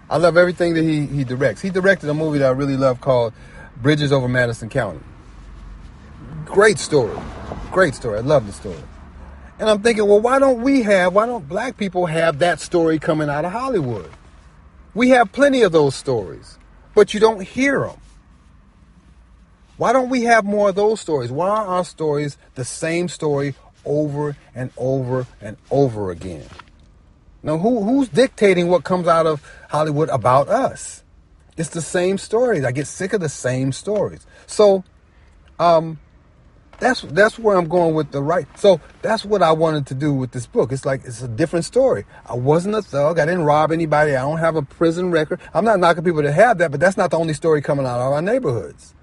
[0.09, 1.61] I love everything that he, he directs.
[1.61, 3.33] He directed a movie that I really love called
[3.77, 5.01] Bridges Over Madison County.
[6.45, 7.19] Great story.
[7.71, 8.19] Great story.
[8.19, 8.83] I love the story.
[9.59, 12.99] And I'm thinking, well, why don't we have, why don't black people have that story
[12.99, 14.11] coming out of Hollywood?
[14.95, 16.59] We have plenty of those stories,
[16.95, 17.99] but you don't hear them.
[19.77, 21.31] Why don't we have more of those stories?
[21.31, 26.47] Why are our stories the same story over and over and over again?
[27.43, 31.05] Now, who, who's dictating what comes out of Hollywood about us?
[31.57, 32.65] It's the same stories.
[32.65, 34.27] I get sick of the same stories.
[34.47, 34.83] So,
[35.59, 35.99] um,
[36.79, 38.47] that's that's where I'm going with the right.
[38.59, 40.73] So that's what I wanted to do with this book.
[40.73, 42.05] It's like it's a different story.
[42.27, 43.19] I wasn't a thug.
[43.19, 44.15] I didn't rob anybody.
[44.15, 45.41] I don't have a prison record.
[45.55, 48.01] I'm not knocking people that have that, but that's not the only story coming out
[48.01, 48.95] of our neighborhoods.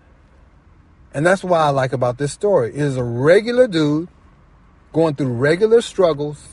[1.13, 2.69] And that's why I like about this story.
[2.69, 4.09] It is a regular dude
[4.91, 6.49] going through regular struggles,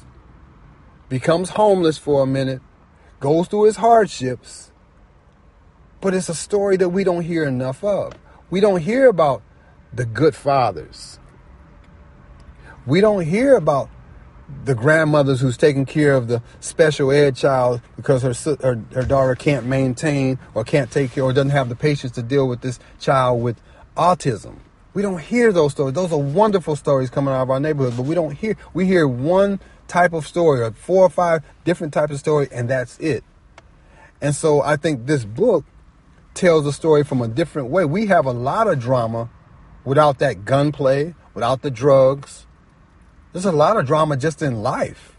[1.09, 2.61] becomes homeless for a minute,
[3.21, 4.73] goes through his hardships,
[6.01, 8.15] but it's a story that we don't hear enough of.
[8.51, 9.43] We don't hear about
[9.93, 11.19] the good fathers.
[12.87, 13.91] We don't hear about
[14.65, 19.35] the grandmothers who's taking care of the special ed child because her, her, her daughter
[19.35, 22.81] can't maintain or can't take care or doesn't have the patience to deal with this
[22.99, 23.61] child with
[24.01, 24.57] autism.
[24.95, 25.95] We don't hear those stories.
[25.95, 28.57] Those are wonderful stories coming out of our neighborhood, but we don't hear.
[28.73, 32.69] We hear one type of story or four or five different types of story, and
[32.69, 33.23] that's it.
[34.21, 35.65] And so I think this book
[36.35, 37.85] tells the story from a different way.
[37.85, 39.29] We have a lot of drama
[39.85, 42.47] without that gunplay, without the drugs.
[43.33, 45.17] There's a lot of drama just in life.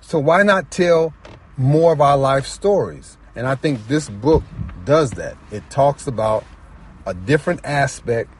[0.00, 1.14] So why not tell
[1.56, 3.16] more of our life stories?
[3.36, 4.42] And I think this book
[4.84, 5.36] does that.
[5.52, 6.44] It talks about
[7.06, 8.30] a different aspect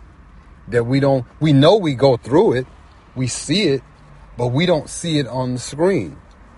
[0.68, 2.66] that we don't we know we go through it,
[3.14, 3.82] we see it,
[4.36, 6.16] but we don't see it on the screen.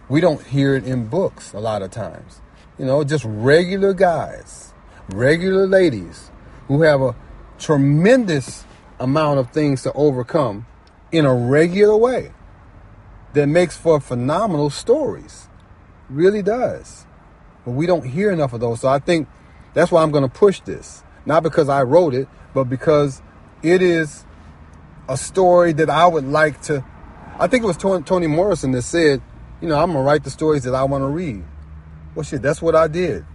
[0.08, 2.40] We don't hear it in books a lot of times.
[2.78, 4.72] You know, just regular guys,
[5.08, 6.30] regular ladies
[6.68, 7.16] who have a
[7.58, 8.64] tremendous
[9.00, 10.66] amount of things to overcome
[11.10, 12.32] in a regular way
[13.32, 15.48] that makes for phenomenal stories.
[16.08, 17.04] Really does.
[17.64, 18.80] But we don't hear enough of those.
[18.80, 19.28] So I think
[19.74, 23.20] that's why I'm going to push this not because I wrote it, but because
[23.62, 24.24] it is
[25.08, 26.84] a story that I would like to.
[27.38, 29.20] I think it was Toni Morrison that said,
[29.60, 31.44] you know, I'm gonna write the stories that I want to read.
[32.14, 33.26] Well, shit, that's what I did,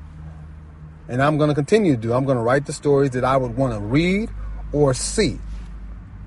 [1.07, 2.13] and I'm gonna continue to do.
[2.13, 4.29] I'm gonna write the stories that I would want to read
[4.71, 5.39] or see.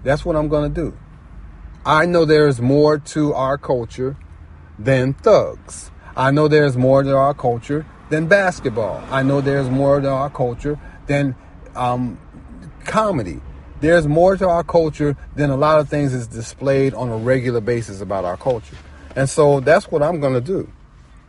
[0.05, 0.97] That's what I'm gonna do.
[1.85, 4.17] I know there's more to our culture
[4.79, 5.91] than thugs.
[6.17, 9.03] I know there's more to our culture than basketball.
[9.11, 11.35] I know there's more to our culture than
[11.77, 12.19] um,
[12.85, 13.41] comedy.
[13.81, 17.61] There's more to our culture than a lot of things is displayed on a regular
[17.61, 18.77] basis about our culture.
[19.17, 20.71] And so that's what I'm going to do.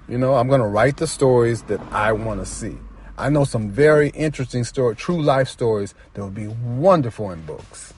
[0.08, 2.78] You know, I'm going to write the stories that I want to see.
[3.18, 7.94] I know some very interesting story, true life stories that would be wonderful in books.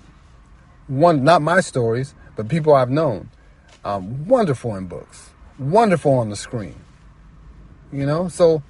[0.87, 3.29] One, not my stories, but people I've known.
[3.83, 6.75] Um, wonderful in books, wonderful on the screen.
[7.91, 8.61] You know, so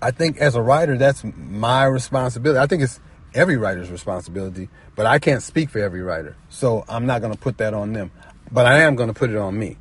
[0.00, 2.58] I think as a writer, that's my responsibility.
[2.58, 3.00] I think it's
[3.34, 6.36] every writer's responsibility, but I can't speak for every writer.
[6.48, 8.10] So I'm not going to put that on them.
[8.50, 9.76] But I am going to put it on me.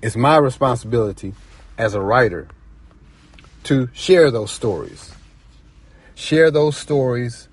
[0.00, 1.34] It's my responsibility
[1.78, 2.48] as a writer
[3.64, 5.14] to share those stories.
[6.14, 7.48] Share those stories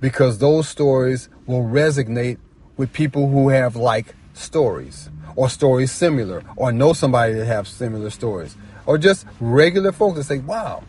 [0.00, 2.38] because those stories will resonate
[2.76, 8.10] with people who have like stories or stories similar or know somebody that have similar
[8.10, 8.56] stories
[8.86, 10.82] or just regular folks that say, wow,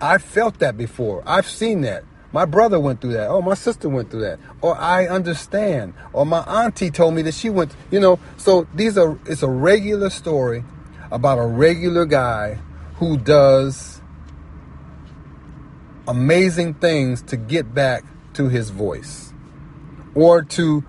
[0.00, 1.22] I felt that before.
[1.26, 2.04] I've seen that.
[2.32, 3.28] My brother went through that.
[3.28, 4.38] Oh, my sister went through that.
[4.60, 5.94] Or I understand.
[6.12, 8.20] Or my auntie told me that she went, you know.
[8.36, 10.64] So these are, it's a regular story
[11.10, 12.58] about a regular guy
[12.94, 14.00] who does
[16.06, 19.32] amazing things to get back to his voice
[20.14, 20.84] or to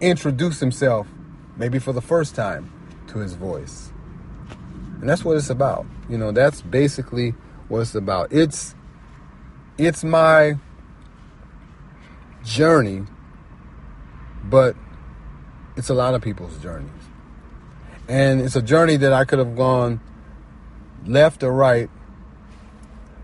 [0.00, 1.08] introduce himself,
[1.56, 2.70] maybe for the first time,
[3.08, 3.92] to his voice.
[5.00, 5.86] And that's what it's about.
[6.08, 7.34] You know, that's basically
[7.74, 8.32] what it's about.
[8.32, 8.74] It's
[9.76, 10.54] it's my
[12.44, 13.02] journey,
[14.44, 14.76] but
[15.76, 16.90] it's a lot of people's journeys.
[18.06, 20.00] And it's a journey that I could have gone
[21.04, 21.90] left or right,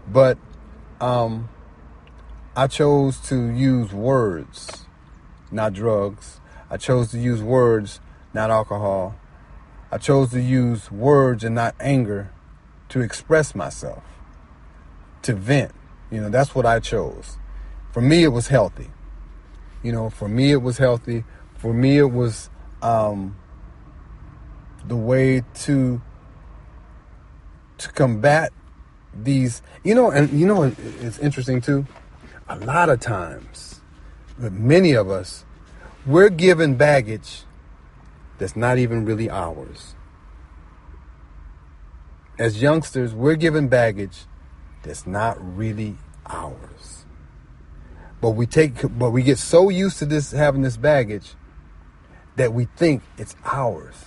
[0.09, 0.37] but
[1.01, 1.49] um,
[2.57, 4.87] I chose to use words,
[5.53, 6.41] not drugs.
[6.69, 8.01] I chose to use words,
[8.35, 9.15] not alcohol.
[9.93, 12.33] I chose to use words and not anger
[12.89, 14.03] to express myself,
[15.23, 15.73] to vent.
[16.11, 17.37] You know, that's what I chose.
[17.93, 18.91] For me, it was healthy.
[19.83, 21.25] You know, for me, it was healthy.
[21.57, 22.51] For me, it was
[22.83, 23.37] um,
[24.87, 26.01] the way to
[27.79, 28.53] to combat
[29.15, 29.63] these.
[29.85, 31.87] You know, and you know, it's interesting too.
[32.49, 33.81] A lot of times,
[34.39, 35.45] with many of us,
[36.07, 37.45] we're given baggage
[38.39, 39.95] that's not even really ours.
[42.39, 44.25] As youngsters, we're given baggage
[44.83, 47.05] that's not really ours.
[48.21, 51.35] But we take, but we get so used to this having this baggage
[52.37, 54.07] that we think it's ours.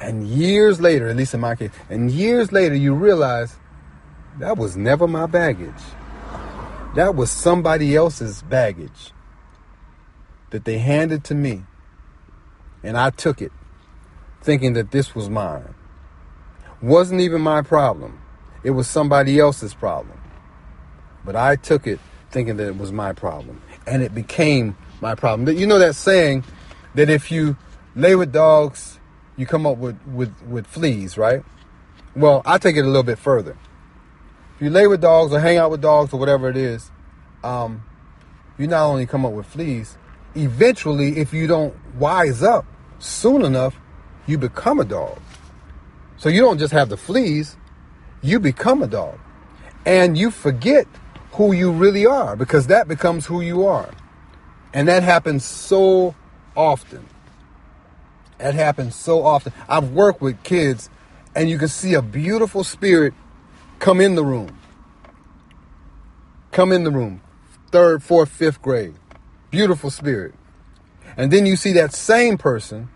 [0.00, 3.56] And years later, at least in my case, and years later, you realize
[4.38, 5.82] that was never my baggage.
[6.94, 9.12] That was somebody else's baggage
[10.50, 11.64] that they handed to me.
[12.82, 13.52] And I took it,
[14.40, 15.74] thinking that this was mine.
[16.80, 18.20] Wasn't even my problem.
[18.62, 20.20] It was somebody else's problem.
[21.24, 22.00] But I took it
[22.30, 23.62] thinking that it was my problem.
[23.86, 25.56] And it became my problem.
[25.56, 26.44] You know that saying
[26.94, 27.56] that if you
[27.94, 28.98] lay with dogs,
[29.36, 31.42] you come up with, with, with fleas, right?
[32.16, 33.56] Well, I take it a little bit further.
[34.56, 36.90] If you lay with dogs or hang out with dogs or whatever it is,
[37.44, 37.84] um,
[38.58, 39.96] you not only come up with fleas,
[40.34, 42.66] eventually, if you don't wise up
[42.98, 43.78] soon enough,
[44.26, 45.18] you become a dog.
[46.16, 47.56] So you don't just have the fleas,
[48.22, 49.18] you become a dog.
[49.86, 50.86] And you forget
[51.32, 53.90] who you really are because that becomes who you are.
[54.74, 56.14] And that happens so
[56.56, 57.06] often.
[58.38, 59.52] That happens so often.
[59.68, 60.90] I've worked with kids
[61.34, 63.14] and you can see a beautiful spirit
[63.78, 64.58] come in the room.
[66.52, 67.20] Come in the room.
[67.70, 68.94] Third, fourth, fifth grade.
[69.50, 70.34] Beautiful spirit.
[71.16, 72.88] And then you see that same person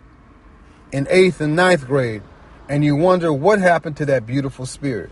[0.93, 2.23] in eighth and ninth grade
[2.69, 5.11] and you wonder what happened to that beautiful spirit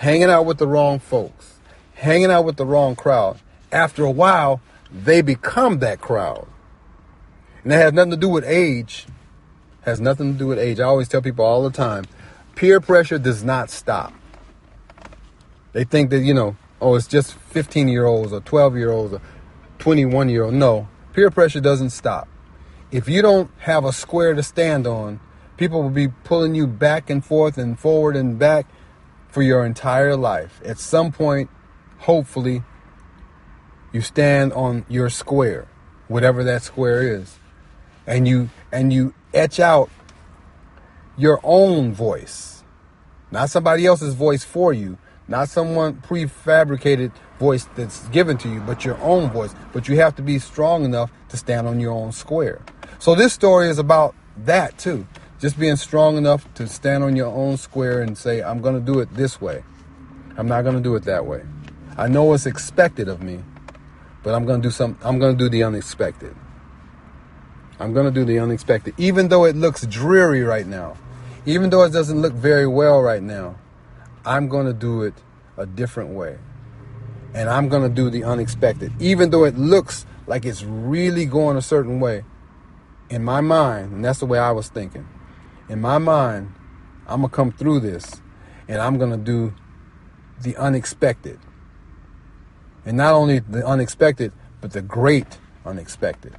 [0.00, 1.60] hanging out with the wrong folks,
[1.92, 3.38] hanging out with the wrong crowd.
[3.70, 6.46] After a while, they become that crowd.
[7.62, 9.06] And that has nothing to do with age.
[9.82, 10.80] Has nothing to do with age.
[10.80, 12.06] I always tell people all the time,
[12.54, 14.14] peer pressure does not stop.
[15.74, 19.12] They think that, you know, oh, it's just 15 year olds or 12 year olds
[19.12, 19.20] or
[19.80, 20.56] 21 year olds.
[20.56, 22.26] No, peer pressure doesn't stop.
[22.90, 25.20] If you don't have a square to stand on,
[25.60, 28.66] people will be pulling you back and forth and forward and back
[29.28, 30.58] for your entire life.
[30.64, 31.50] At some point,
[31.98, 32.62] hopefully,
[33.92, 35.68] you stand on your square,
[36.08, 37.38] whatever that square is,
[38.06, 39.90] and you and you etch out
[41.18, 42.64] your own voice,
[43.30, 44.96] not somebody else's voice for you,
[45.28, 49.54] not someone prefabricated voice that's given to you, but your own voice.
[49.74, 52.62] But you have to be strong enough to stand on your own square.
[52.98, 55.06] So this story is about that too.
[55.40, 58.92] Just being strong enough to stand on your own square and say, I'm going to
[58.92, 59.64] do it this way.
[60.36, 61.44] I'm not going to do it that way.
[61.96, 63.40] I know what's expected of me,
[64.22, 66.36] but I'm going to do some I'm going to do the unexpected.
[67.78, 70.98] I'm going to do the unexpected even though it looks dreary right now.
[71.46, 73.56] Even though it doesn't look very well right now.
[74.26, 75.14] I'm going to do it
[75.56, 76.38] a different way.
[77.32, 81.56] And I'm going to do the unexpected even though it looks like it's really going
[81.56, 82.24] a certain way.
[83.08, 85.08] In my mind, and that's the way I was thinking.
[85.70, 86.52] In my mind,
[87.06, 88.20] I'm going to come through this
[88.66, 89.54] and I'm going to do
[90.42, 91.38] the unexpected.
[92.84, 96.34] And not only the unexpected, but the great unexpected.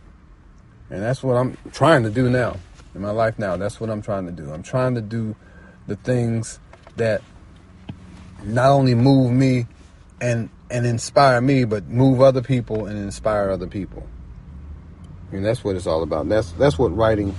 [0.89, 2.57] And that's what I'm trying to do now
[2.93, 3.55] in my life now.
[3.55, 4.51] That's what I'm trying to do.
[4.51, 5.33] I'm trying to do
[5.87, 6.59] the things
[6.97, 7.21] that
[8.43, 9.65] not only move me
[10.19, 14.05] and and inspire me, but move other people and inspire other people.
[15.31, 16.27] And that's what it's all about.
[16.27, 17.33] That's that's what writing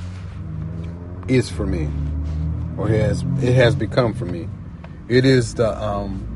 [1.28, 1.88] is for me,
[2.76, 4.48] or has it has become for me.
[5.08, 6.32] It is the um,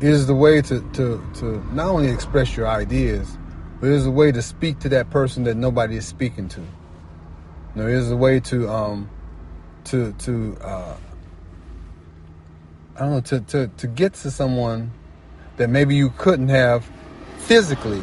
[0.00, 3.36] it is the way to, to, to not only express your ideas,
[3.80, 6.60] but it is a way to speak to that person that nobody is speaking to.
[6.60, 9.10] You know, it is a way to um,
[9.84, 10.96] to to uh,
[12.96, 14.90] I don't know to, to to get to someone
[15.58, 16.90] that maybe you couldn't have
[17.36, 18.02] physically.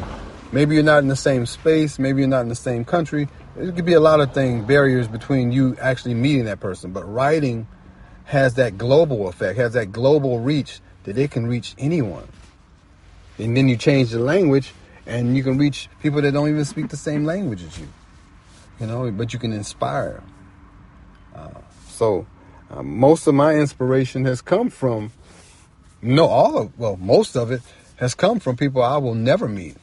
[0.52, 1.98] Maybe you're not in the same space.
[1.98, 3.28] Maybe you're not in the same country.
[3.58, 6.92] There could be a lot of things barriers between you actually meeting that person.
[6.92, 7.66] But writing
[8.24, 12.28] has that global effect, has that global reach that it can reach anyone.
[13.36, 14.72] And then you change the language
[15.06, 17.88] and you can reach people that don't even speak the same language as you.
[18.78, 20.22] You know, but you can inspire.
[21.34, 21.50] Uh,
[21.88, 22.28] so,
[22.70, 25.10] uh, most of my inspiration has come from,
[26.00, 27.62] no, all of, well, most of it
[27.96, 29.76] has come from people I will never meet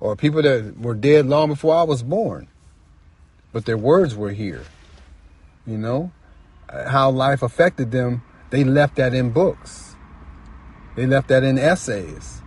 [0.00, 2.48] or people that were dead long before I was born.
[3.52, 4.64] But their words were here.
[5.66, 6.12] You know,
[6.68, 9.90] how life affected them, they left that in books
[10.96, 12.42] they left that in essays.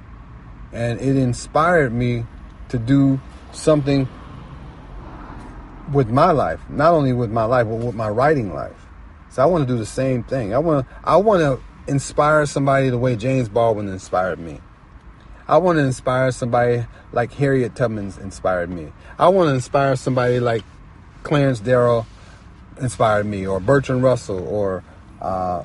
[0.72, 2.26] And it inspired me
[2.70, 3.20] to do
[3.52, 4.08] something
[5.92, 8.88] with my life, not only with my life, but with my writing life.
[9.30, 10.54] So I want to do the same thing.
[10.54, 14.60] I want to I want to inspire somebody the way James Baldwin inspired me.
[15.48, 18.94] I want to inspire somebody like Harriet Tubman's inspired me.
[19.20, 20.64] I want to inspire somebody like
[21.24, 22.06] Clarence Darrow
[22.80, 24.84] inspired me, or Bertrand Russell, or
[25.22, 25.64] uh,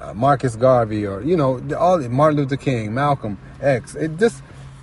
[0.00, 3.94] uh, Marcus Garvey or you know all Martin Luther King, Malcolm X.
[3.94, 4.42] It just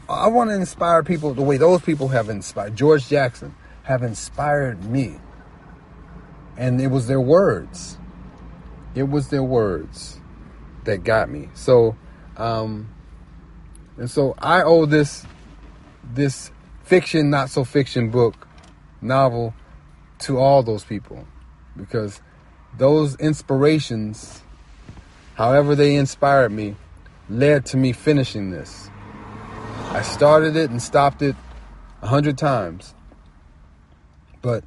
[0.10, 2.76] I want to inspire people the way those people have inspired.
[2.76, 5.20] George Jackson have inspired me,
[6.58, 7.98] and it was their words.
[8.96, 10.20] It was their words
[10.84, 11.50] that got me.
[11.54, 11.96] So,
[12.38, 12.90] um,
[13.98, 15.26] and so I owe this
[16.14, 16.52] this
[16.84, 18.48] fiction, not so fiction book,
[19.02, 19.54] novel
[20.24, 21.26] to all those people
[21.76, 22.22] because
[22.78, 24.44] those inspirations
[25.36, 26.76] however they inspired me,
[27.30, 28.90] led to me finishing this.
[29.92, 31.36] I started it and stopped it
[32.02, 32.94] a hundred times.
[34.42, 34.64] But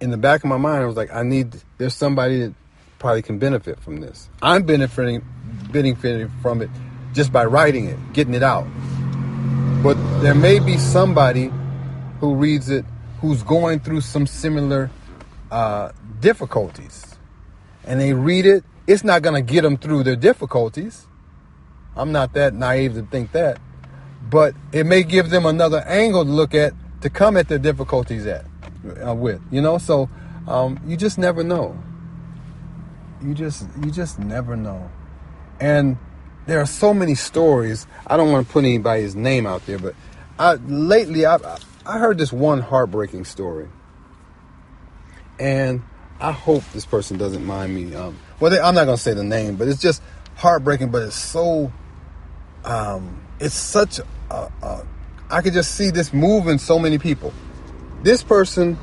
[0.00, 2.54] in the back of my mind, I was like, I need, there's somebody that
[2.98, 4.28] probably can benefit from this.
[4.42, 5.24] I'm benefiting,
[5.72, 6.70] benefiting from it
[7.12, 8.66] just by writing it, getting it out.
[9.82, 11.50] But there may be somebody
[12.20, 12.84] who reads it
[13.20, 14.90] who's going through some similar
[15.50, 17.16] uh, difficulties.
[17.84, 21.06] And they read it it's not going to get them through their difficulties.
[21.94, 23.60] I'm not that naive to think that.
[24.28, 28.26] But it may give them another angle to look at to come at their difficulties
[28.26, 28.44] at
[29.06, 29.78] uh, with, you know?
[29.78, 30.10] So
[30.48, 31.80] um, you just never know.
[33.22, 34.90] You just you just never know.
[35.60, 35.96] And
[36.46, 37.86] there are so many stories.
[38.08, 39.94] I don't want to put anybody's name out there, but
[40.36, 41.38] I, lately I
[41.90, 43.68] I heard this one heartbreaking story.
[45.40, 45.82] And
[46.20, 49.24] I hope this person doesn't mind me um, well, they, I'm not gonna say the
[49.24, 50.00] name, but it's just
[50.36, 50.90] heartbreaking.
[50.90, 51.72] But it's so,
[52.64, 53.98] um, it's such.
[54.30, 54.86] A, a,
[55.30, 57.32] I could just see this moving so many people.
[58.04, 58.78] This person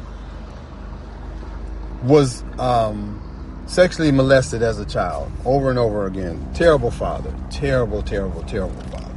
[2.04, 6.54] was um, sexually molested as a child over and over again.
[6.54, 7.34] Terrible father.
[7.52, 9.16] Terrible, terrible, terrible father.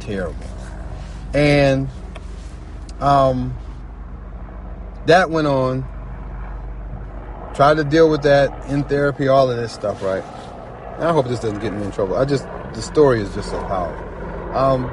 [0.00, 0.46] Terrible.
[1.34, 1.88] And
[3.00, 3.56] um,
[5.06, 5.84] that went on
[7.56, 10.22] Tried to deal with that in therapy, all of this stuff, right?
[10.96, 12.14] And I hope this doesn't get me in trouble.
[12.14, 12.44] I just,
[12.74, 14.54] the story is just so powerful.
[14.54, 14.84] Um,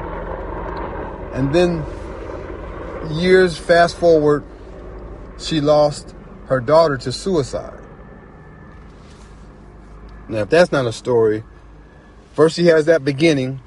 [1.33, 1.83] and then
[3.11, 4.45] years fast forward,
[5.37, 7.81] she lost her daughter to suicide.
[10.29, 11.43] Now, if that's not a story,
[12.31, 13.59] first she has that beginning,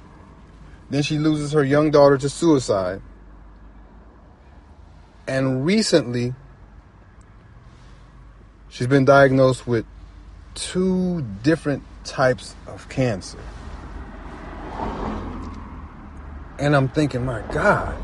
[0.88, 3.02] then she loses her young daughter to suicide.
[5.26, 6.34] And recently,
[8.68, 9.84] she's been diagnosed with
[10.54, 13.38] two different types of cancer.
[16.58, 17.96] And I'm thinking, my God.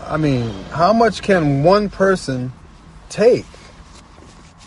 [0.00, 2.52] I mean, how much can one person
[3.10, 3.44] take?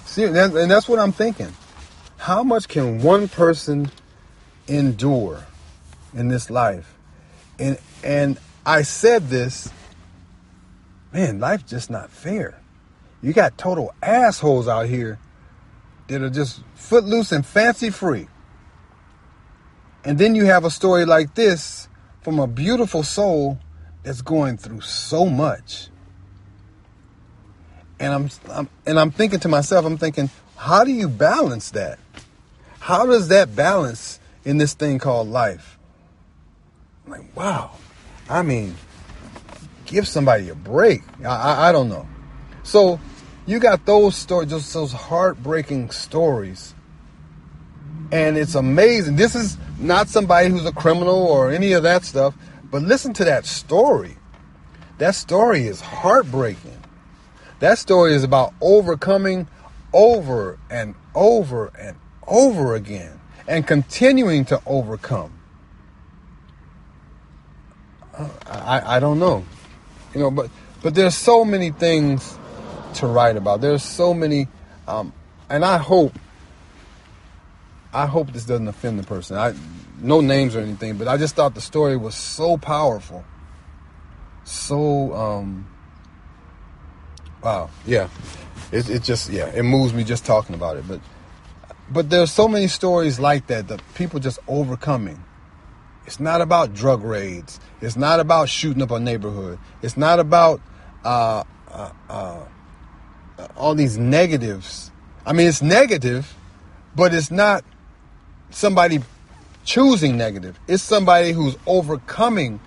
[0.05, 1.51] See, and that's what I'm thinking.
[2.17, 3.89] How much can one person
[4.67, 5.43] endure
[6.13, 6.95] in this life?
[7.57, 9.69] And and I said this,
[11.13, 12.59] man, life's just not fair.
[13.21, 15.19] You got total assholes out here
[16.07, 18.27] that are just footloose and fancy free.
[20.03, 21.87] And then you have a story like this
[22.21, 23.59] from a beautiful soul
[24.03, 25.89] that's going through so much.
[27.99, 31.99] And I'm, I'm, and I'm thinking to myself, I'm thinking, how do you balance that?
[32.79, 35.77] How does that balance in this thing called life?
[37.05, 37.71] I'm like, wow.
[38.27, 38.75] I mean,
[39.91, 41.01] give somebody a break.
[41.23, 42.07] I, I, I don't know.
[42.63, 42.99] So
[43.45, 46.73] you got those stories, just those heartbreaking stories.
[48.11, 49.17] And it's amazing.
[49.17, 52.35] This is not somebody who's a criminal or any of that stuff,
[52.71, 54.17] but listen to that story.
[54.97, 56.77] That story is heartbreaking.
[57.59, 59.47] That story is about overcoming
[59.93, 65.37] over and over and over again and continuing to overcome.
[68.13, 69.45] Uh, I, I don't know.
[70.13, 70.49] You know, but
[70.81, 72.37] but there's so many things
[72.95, 73.61] to write about.
[73.61, 74.47] There's so many,
[74.87, 75.13] um,
[75.49, 76.17] and I hope,
[77.93, 79.37] I hope this doesn't offend the person.
[79.37, 79.53] I,
[79.99, 83.23] no names or anything, but I just thought the story was so powerful,
[84.43, 85.67] so, um,
[87.43, 88.09] wow, yeah,
[88.71, 90.87] it, it just, yeah, it moves me just talking about it.
[90.87, 90.99] But,
[91.91, 95.23] but there's so many stories like that that people just overcoming.
[96.05, 97.59] It's not about drug raids.
[97.79, 99.59] It's not about shooting up a neighborhood.
[99.81, 100.61] It's not about
[101.03, 102.45] uh, uh, uh,
[103.55, 104.91] all these negatives.
[105.25, 106.35] I mean, it's negative,
[106.95, 107.63] but it's not
[108.49, 108.99] somebody
[109.63, 110.59] choosing negative.
[110.67, 112.59] It's somebody who's overcoming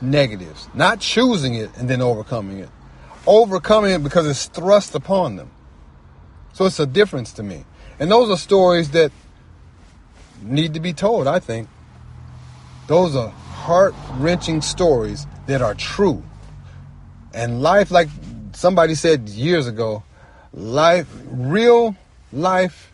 [0.00, 2.70] negatives, not choosing it and then overcoming it.
[3.26, 5.50] Overcoming it because it's thrust upon them.
[6.52, 7.64] So it's a difference to me.
[8.00, 9.12] And those are stories that
[10.42, 11.68] need to be told, I think.
[12.88, 16.22] Those are heart wrenching stories that are true.
[17.34, 18.08] And life, like
[18.54, 20.02] somebody said years ago,
[20.54, 21.94] life, real
[22.32, 22.92] life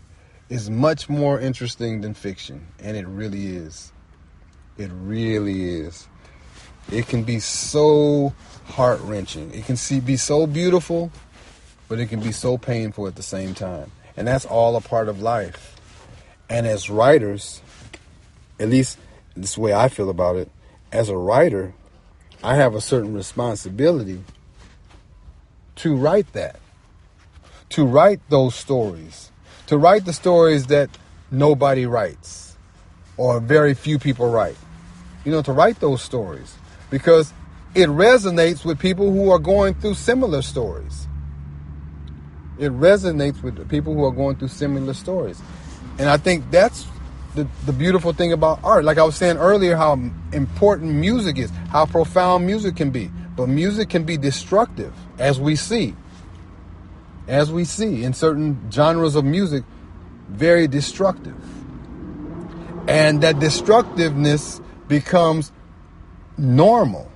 [0.48, 2.66] is much more interesting than fiction.
[2.80, 3.92] And it really is.
[4.78, 6.08] It really is.
[6.90, 8.34] It can be so
[8.66, 9.54] heart wrenching.
[9.54, 11.12] It can see, be so beautiful,
[11.88, 13.92] but it can be so painful at the same time.
[14.16, 15.76] And that's all a part of life.
[16.50, 17.62] And as writers,
[18.58, 18.98] at least
[19.36, 20.50] this way I feel about it,
[20.92, 21.74] as a writer,
[22.42, 24.22] I have a certain responsibility
[25.76, 26.60] to write that
[27.74, 29.32] to write those stories,
[29.66, 30.88] to write the stories that
[31.32, 32.56] nobody writes
[33.16, 34.56] or very few people write.
[35.24, 36.54] You know, to write those stories
[36.88, 37.32] because
[37.74, 41.08] it resonates with people who are going through similar stories.
[42.60, 45.42] It resonates with people who are going through similar stories.
[45.98, 46.86] And I think that's
[47.34, 48.84] the, the beautiful thing about art.
[48.84, 49.94] Like I was saying earlier, how
[50.32, 53.10] important music is, how profound music can be.
[53.36, 55.94] But music can be destructive, as we see
[57.26, 59.64] as we see in certain genres of music,
[60.28, 61.36] very destructive.
[62.88, 65.52] And that destructiveness becomes
[66.36, 67.10] normal.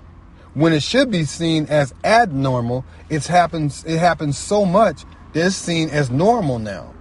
[0.55, 5.57] When it should be seen as abnormal, it happens it happens so much that it's
[5.57, 6.95] seen as normal now.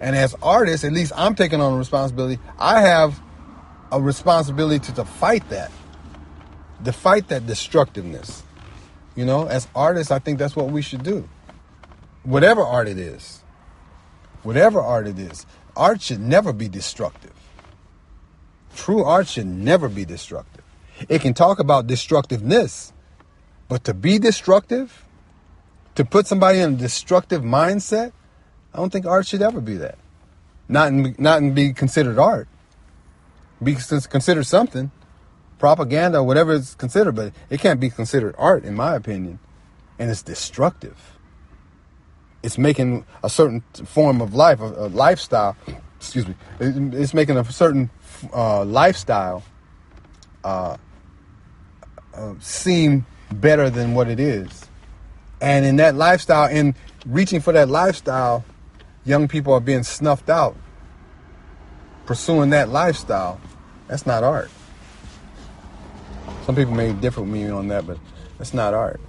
[0.00, 2.40] And as artists, at least I'm taking on a responsibility.
[2.58, 3.20] I have
[3.90, 5.70] a responsibility to, to fight that.
[6.84, 8.42] To fight that destructiveness.
[9.16, 11.28] You know, as artists, I think that's what we should do
[12.28, 13.42] whatever art it is,
[14.42, 17.32] whatever art it is, art should never be destructive.
[18.76, 20.64] True art should never be destructive.
[21.08, 22.92] It can talk about destructiveness,
[23.68, 25.06] but to be destructive,
[25.94, 28.12] to put somebody in a destructive mindset,
[28.78, 29.98] I don't think art should ever be that.
[30.68, 32.46] Not in, not in be considered art.
[33.60, 34.92] Be considered something,
[35.58, 39.40] propaganda whatever it's considered, but it can't be considered art in my opinion.
[39.98, 41.18] And it's destructive
[42.42, 45.56] it's making a certain form of life, a, a lifestyle,
[45.96, 47.90] excuse me, it, it's making a certain
[48.32, 49.42] uh, lifestyle
[50.44, 50.76] uh,
[52.14, 54.66] uh, seem better than what it is.
[55.40, 56.74] And in that lifestyle, in
[57.06, 58.44] reaching for that lifestyle,
[59.08, 60.54] young people are being snuffed out
[62.08, 63.38] pursuing that lifestyle.
[63.86, 64.50] That's not art.
[66.46, 67.98] Some people may differ with me on that, but
[68.38, 69.00] that's not art.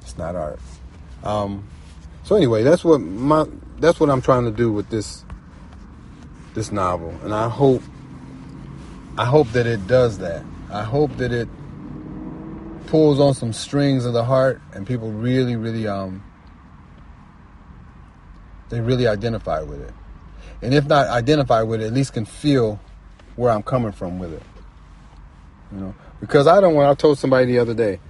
[0.00, 0.58] It's not art.
[1.22, 1.68] Um,
[2.22, 3.46] so anyway, that's what my
[3.78, 5.22] that's what I'm trying to do with this
[6.54, 7.82] this novel, and I hope
[9.18, 10.42] I hope that it does that.
[10.70, 11.48] I hope that it
[12.86, 16.22] pulls on some strings of the heart, and people really, really um
[18.72, 19.92] they really identify with it,
[20.62, 22.80] and if not identify with it, at least can feel
[23.36, 24.42] where I'm coming from with it.
[25.70, 26.88] You know, because I don't want.
[26.88, 28.00] I told somebody the other day,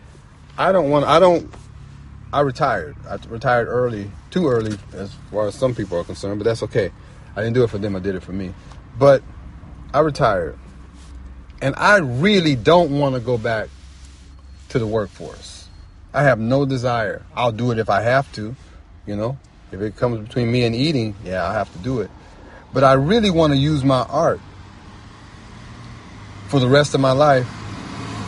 [0.56, 1.04] I don't want.
[1.04, 1.52] I don't.
[2.32, 2.96] I retired.
[3.08, 6.38] I retired early, too early, as far as some people are concerned.
[6.38, 6.92] But that's okay.
[7.34, 7.96] I didn't do it for them.
[7.96, 8.54] I did it for me.
[8.96, 9.24] But
[9.92, 10.56] I retired,
[11.60, 13.68] and I really don't want to go back
[14.68, 15.66] to the workforce.
[16.14, 17.26] I have no desire.
[17.34, 18.54] I'll do it if I have to.
[19.06, 19.38] You know,
[19.73, 22.11] if it comes between me and eating, yeah, I have to do it.
[22.73, 24.41] But I really want to use my art
[26.49, 27.49] for the rest of my life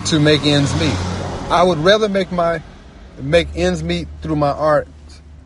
[0.06, 0.96] to make ends meet.
[1.50, 2.62] I would rather make my
[3.20, 4.88] make ends meet through my art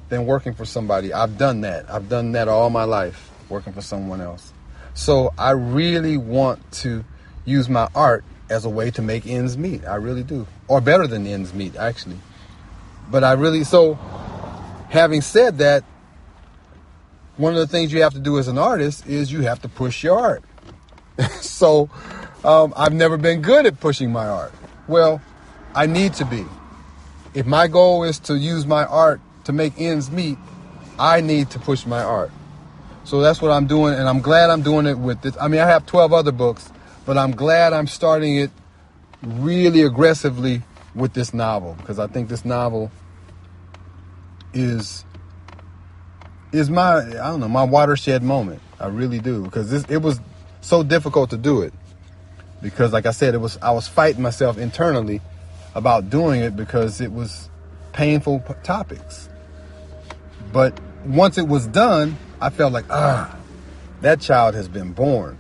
[0.09, 1.13] than working for somebody.
[1.13, 1.91] I've done that.
[1.91, 4.53] I've done that all my life, working for someone else.
[4.95, 7.05] So I really want to
[7.45, 9.85] use my art as a way to make ends meet.
[9.85, 10.47] I really do.
[10.67, 12.19] Or better than ends meet, actually.
[13.11, 13.99] But I really so
[14.89, 15.85] having said that,
[17.37, 19.69] one of the things you have to do as an artist is you have to
[19.69, 20.43] push your art.
[21.41, 21.89] so
[22.45, 24.53] um, I've never been good at pushing my art.
[24.89, 25.21] Well,
[25.75, 26.45] I need to be.
[27.35, 30.39] If my goal is to use my art to make ends meet,
[30.99, 32.31] I need to push my art.
[33.05, 35.37] So that's what I'm doing, and I'm glad I'm doing it with this.
[35.41, 36.71] I mean, I have 12 other books,
[37.07, 38.51] but I'm glad I'm starting it
[39.23, 40.63] really aggressively
[40.95, 42.91] with this novel because I think this novel
[44.59, 45.05] is
[46.53, 48.61] is my I don't know my watershed moment.
[48.81, 50.21] I really do because this it was
[50.61, 51.73] so difficult to do it
[52.61, 55.21] because like I said it was I was fighting myself internally
[55.75, 57.49] about doing it because it was
[57.93, 59.29] painful p- topics.
[60.53, 63.37] But once it was done, I felt like ah
[64.01, 65.39] that child has been born.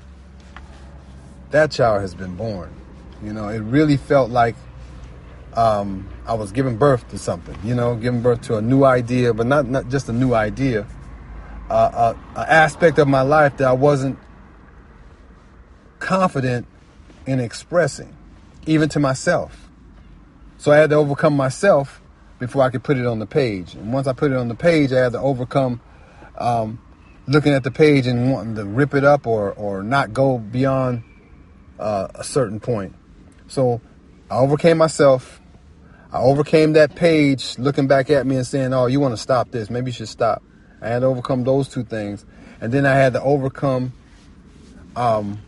[1.50, 2.70] That child has been born.
[3.22, 4.54] You know, it really felt like
[5.58, 9.34] um, I was giving birth to something, you know, giving birth to a new idea,
[9.34, 10.86] but not, not just a new idea,
[11.68, 14.20] uh, an aspect of my life that I wasn't
[15.98, 16.68] confident
[17.26, 18.16] in expressing,
[18.66, 19.68] even to myself.
[20.58, 22.00] So I had to overcome myself
[22.38, 23.74] before I could put it on the page.
[23.74, 25.80] And once I put it on the page, I had to overcome
[26.36, 26.80] um,
[27.26, 31.02] looking at the page and wanting to rip it up or, or not go beyond
[31.80, 32.94] uh, a certain point.
[33.48, 33.80] So
[34.30, 35.37] I overcame myself.
[36.12, 39.50] I overcame that page looking back at me and saying, Oh, you want to stop
[39.50, 39.68] this.
[39.68, 40.42] Maybe you should stop.
[40.80, 42.24] I had to overcome those two things.
[42.60, 43.92] And then I had to overcome
[44.96, 45.38] um,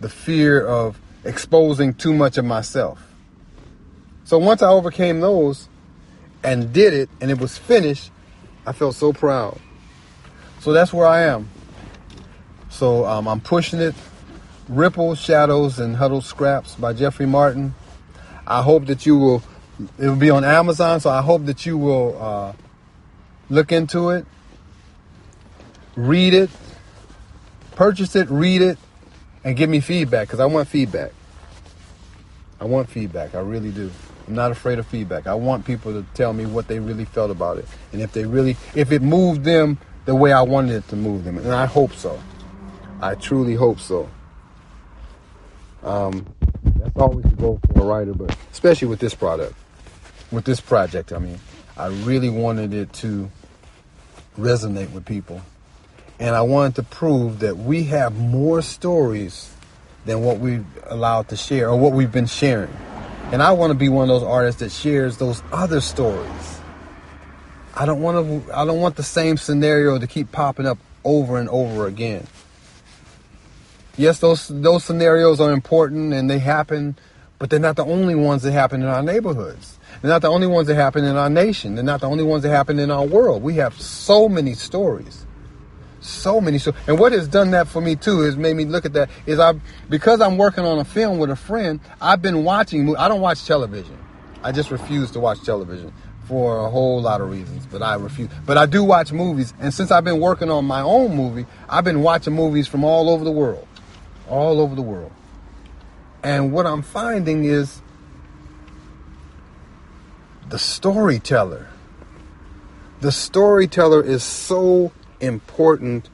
[0.00, 3.06] the fear of exposing too much of myself.
[4.24, 5.68] So once I overcame those
[6.42, 8.10] and did it and it was finished,
[8.66, 9.58] I felt so proud.
[10.60, 11.50] So that's where I am.
[12.70, 13.94] So um, I'm pushing it.
[14.68, 17.74] Ripple Shadows, and Huddled Scraps by Jeffery Martin.
[18.50, 19.44] I hope that you will,
[19.96, 22.52] it will be on Amazon, so I hope that you will uh,
[23.48, 24.26] look into it,
[25.94, 26.50] read it,
[27.76, 28.76] purchase it, read it,
[29.44, 31.12] and give me feedback because I want feedback.
[32.60, 33.36] I want feedback.
[33.36, 33.88] I really do.
[34.26, 35.28] I'm not afraid of feedback.
[35.28, 37.68] I want people to tell me what they really felt about it.
[37.92, 41.22] And if they really, if it moved them the way I wanted it to move
[41.22, 41.38] them.
[41.38, 42.20] And I hope so.
[43.00, 44.10] I truly hope so.
[45.84, 46.26] Um,
[46.80, 49.54] that's always the goal for a writer, but especially with this product,
[50.30, 51.38] with this project, I mean,
[51.76, 53.30] I really wanted it to
[54.38, 55.42] resonate with people.
[56.18, 59.54] And I wanted to prove that we have more stories
[60.04, 62.74] than what we've allowed to share or what we've been sharing.
[63.32, 66.60] And I want to be one of those artists that shares those other stories.
[67.74, 71.38] I don't want to I don't want the same scenario to keep popping up over
[71.38, 72.26] and over again.
[74.00, 76.96] Yes, those those scenarios are important and they happen,
[77.38, 79.78] but they're not the only ones that happen in our neighborhoods.
[80.00, 81.74] They're not the only ones that happen in our nation.
[81.74, 83.42] They're not the only ones that happen in our world.
[83.42, 85.26] We have so many stories.
[86.00, 86.80] So many stories.
[86.86, 89.38] And what has done that for me too is made me look at that is
[89.38, 89.52] I
[89.90, 93.44] because I'm working on a film with a friend, I've been watching I don't watch
[93.44, 93.98] television.
[94.42, 95.92] I just refuse to watch television
[96.24, 98.30] for a whole lot of reasons, but I refuse.
[98.46, 101.84] But I do watch movies, and since I've been working on my own movie, I've
[101.84, 103.66] been watching movies from all over the world,
[104.30, 105.12] all over the world.
[106.22, 107.82] And what I'm finding is
[110.48, 111.68] the storyteller.
[113.00, 116.08] The storyteller is so important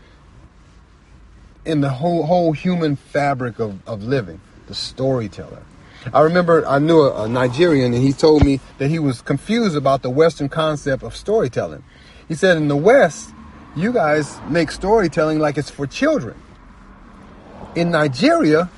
[1.64, 4.40] in the whole whole human fabric of, of living.
[4.68, 5.62] The storyteller.
[6.14, 9.76] I remember I knew a, a, Nigerian and he told me that he was confused
[9.76, 11.82] about the Western concept of storytelling.
[12.28, 13.30] He said in the West,
[13.74, 16.36] you guys make storytelling like it's for children.
[17.76, 18.68] In Nigeria,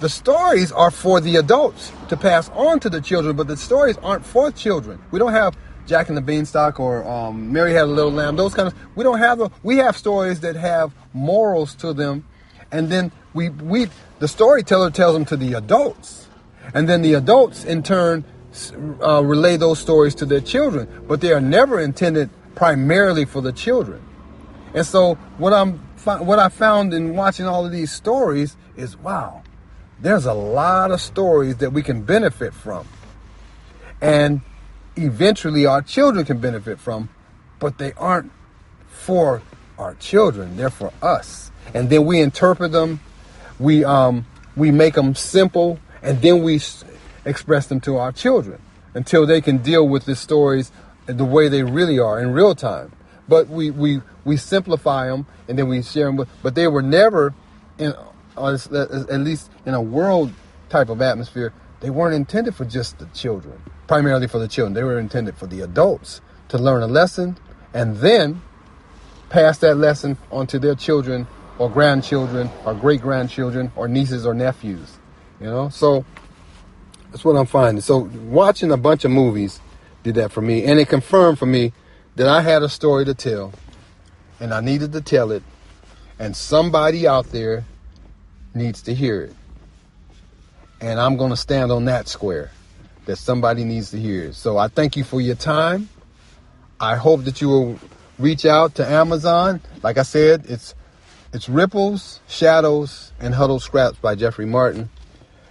[0.00, 3.96] the stories are for the adults to pass on to the children, but the stories
[3.98, 5.00] aren't for children.
[5.10, 8.54] We don't have Jack and the Beanstalk or um, Mary Had a Little Lamb, those
[8.54, 8.74] kind of.
[8.94, 9.40] We don't have.
[9.40, 12.24] A, we have stories that have morals to them,
[12.70, 13.88] and then we we
[14.20, 16.24] the storyteller tells them to the adults
[16.72, 18.24] and then the adults, in turn,
[19.02, 23.52] uh, relay those stories to their children, but they are never intended primarily for the
[23.52, 24.00] children.
[24.72, 29.42] And so, what I'm what I found in watching all of these stories is, wow,
[30.00, 32.86] there's a lot of stories that we can benefit from,
[34.00, 34.40] and
[34.96, 37.08] eventually our children can benefit from,
[37.58, 38.32] but they aren't
[38.88, 39.42] for
[39.78, 41.50] our children; they're for us.
[41.72, 43.00] And then we interpret them,
[43.58, 44.26] we um,
[44.56, 46.60] we make them simple and then we
[47.24, 48.60] express them to our children
[48.92, 50.70] until they can deal with the stories
[51.06, 52.92] the way they really are in real time.
[53.28, 56.16] But we we we simplify them and then we share them.
[56.16, 57.34] With, but they were never
[57.78, 57.94] in
[58.36, 58.58] uh,
[59.10, 60.32] at least in a world
[60.68, 61.52] type of atmosphere.
[61.80, 64.74] They weren't intended for just the children, primarily for the children.
[64.74, 67.36] They were intended for the adults to learn a lesson
[67.72, 68.40] and then
[69.28, 71.26] pass that lesson on to their children
[71.58, 74.98] or grandchildren or great grandchildren or nieces or nephews.
[75.40, 76.04] You know, so
[77.10, 77.80] that's what I'm finding.
[77.80, 79.60] So watching a bunch of movies
[80.02, 81.72] did that for me, and it confirmed for me
[82.16, 83.52] that I had a story to tell,
[84.40, 85.42] and I needed to tell it,
[86.18, 87.64] and somebody out there
[88.54, 89.34] needs to hear it.
[90.80, 92.50] And I'm going to stand on that square
[93.06, 94.34] that somebody needs to hear it.
[94.34, 95.88] So I thank you for your time.
[96.80, 97.78] I hope that you will
[98.18, 99.60] reach out to Amazon.
[99.82, 100.74] Like I said, it's
[101.32, 104.88] it's Ripples, Shadows, and Huddled Scraps by Jeffery Martin.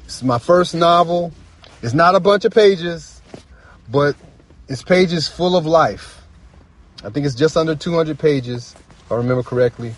[0.06, 1.34] It's my first novel.
[1.82, 3.22] It's not a bunch of pages,
[3.92, 4.16] but
[4.70, 6.23] it's pages full of life.
[7.04, 9.94] I think it's just under 200 pages, if I remember correctly.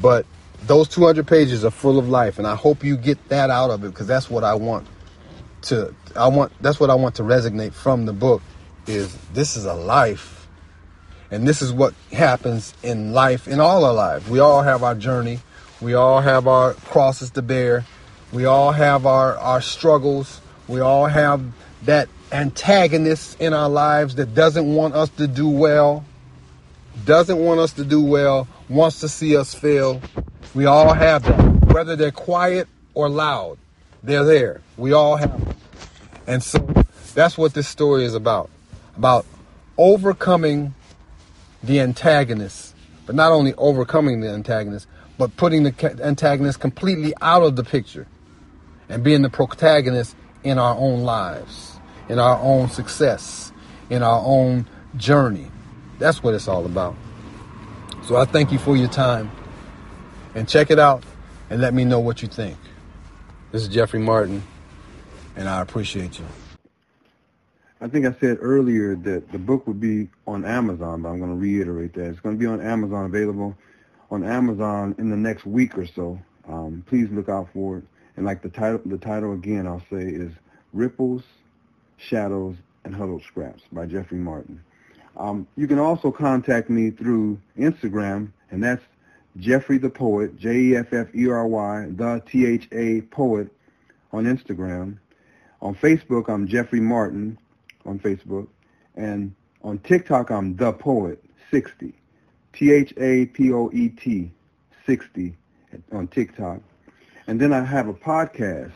[0.00, 0.26] But
[0.66, 3.84] those 200 pages are full of life, and I hope you get that out of
[3.84, 4.86] it because that's what I want
[5.62, 5.94] to.
[6.14, 8.42] I want that's what I want to resonate from the book.
[8.86, 10.46] Is this is a life,
[11.30, 14.28] and this is what happens in life in all our lives.
[14.28, 15.40] We all have our journey.
[15.80, 17.84] We all have our crosses to bear.
[18.32, 20.40] We all have our, our struggles.
[20.68, 21.42] We all have
[21.84, 26.04] that antagonist in our lives that doesn't want us to do well,
[27.04, 30.00] doesn't want us to do well, wants to see us fail.
[30.54, 33.58] We all have them, Whether they're quiet or loud,
[34.02, 34.62] they're there.
[34.76, 35.54] We all have them.
[36.26, 36.58] And so
[37.14, 38.50] that's what this story is about.
[38.96, 39.26] About
[39.76, 40.74] overcoming
[41.62, 42.74] the antagonist,
[43.04, 44.86] but not only overcoming the antagonist,
[45.18, 48.06] but putting the antagonist completely out of the picture
[48.88, 51.78] and being the protagonist in our own lives,
[52.08, 53.52] in our own success,
[53.90, 54.66] in our own
[54.96, 55.50] journey.
[55.98, 56.94] That's what it's all about.
[58.04, 59.30] So I thank you for your time
[60.34, 61.02] and check it out
[61.50, 62.58] and let me know what you think.
[63.52, 64.42] This is Jeffery Martin,
[65.36, 66.26] and I appreciate you.
[67.80, 71.30] I think I said earlier that the book would be on Amazon, but I'm going
[71.30, 72.06] to reiterate that.
[72.06, 73.56] It's going to be on Amazon, available
[74.10, 76.18] on Amazon in the next week or so.
[76.48, 77.84] Um, please look out for it.
[78.16, 80.32] And like the title, the title again, I'll say is
[80.72, 81.22] Ripples,
[81.98, 84.62] Shadows, and Huddled Scraps by Jeffery Martin.
[85.16, 88.82] Um, you can also contact me through Instagram, and that's
[89.38, 93.48] Jeffery the Poet, J-E-F-F-E-R-Y, the T-H-A Poet
[94.12, 94.98] on Instagram.
[95.62, 97.38] On Facebook, I'm Jeffery Martin
[97.84, 98.48] on Facebook.
[98.94, 101.94] And on TikTok, I'm The Poet 60,
[102.52, 104.30] T-H-A-P-O-E-T
[104.86, 105.36] 60
[105.92, 106.60] on TikTok.
[107.26, 108.72] And then I have a podcast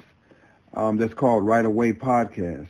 [0.74, 2.68] um, that's called Right Away Podcast.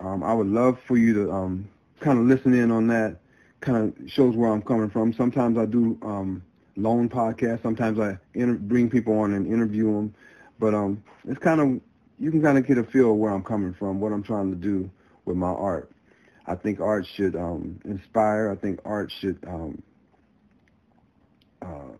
[0.00, 1.68] Um, I would love for you to um,
[2.02, 3.18] kind of listen in on that.
[3.60, 5.12] Kind of shows where I'm coming from.
[5.12, 6.42] Sometimes I do um,
[6.76, 7.62] lone podcasts.
[7.62, 10.14] Sometimes I inter- bring people on and interview them.
[10.58, 11.80] But um, it's kind of
[12.18, 14.50] you can kind of get a feel of where I'm coming from, what I'm trying
[14.50, 14.90] to do
[15.24, 15.90] with my art.
[16.46, 18.50] I think art should um, inspire.
[18.50, 19.82] I think art should um,
[21.62, 21.96] uh,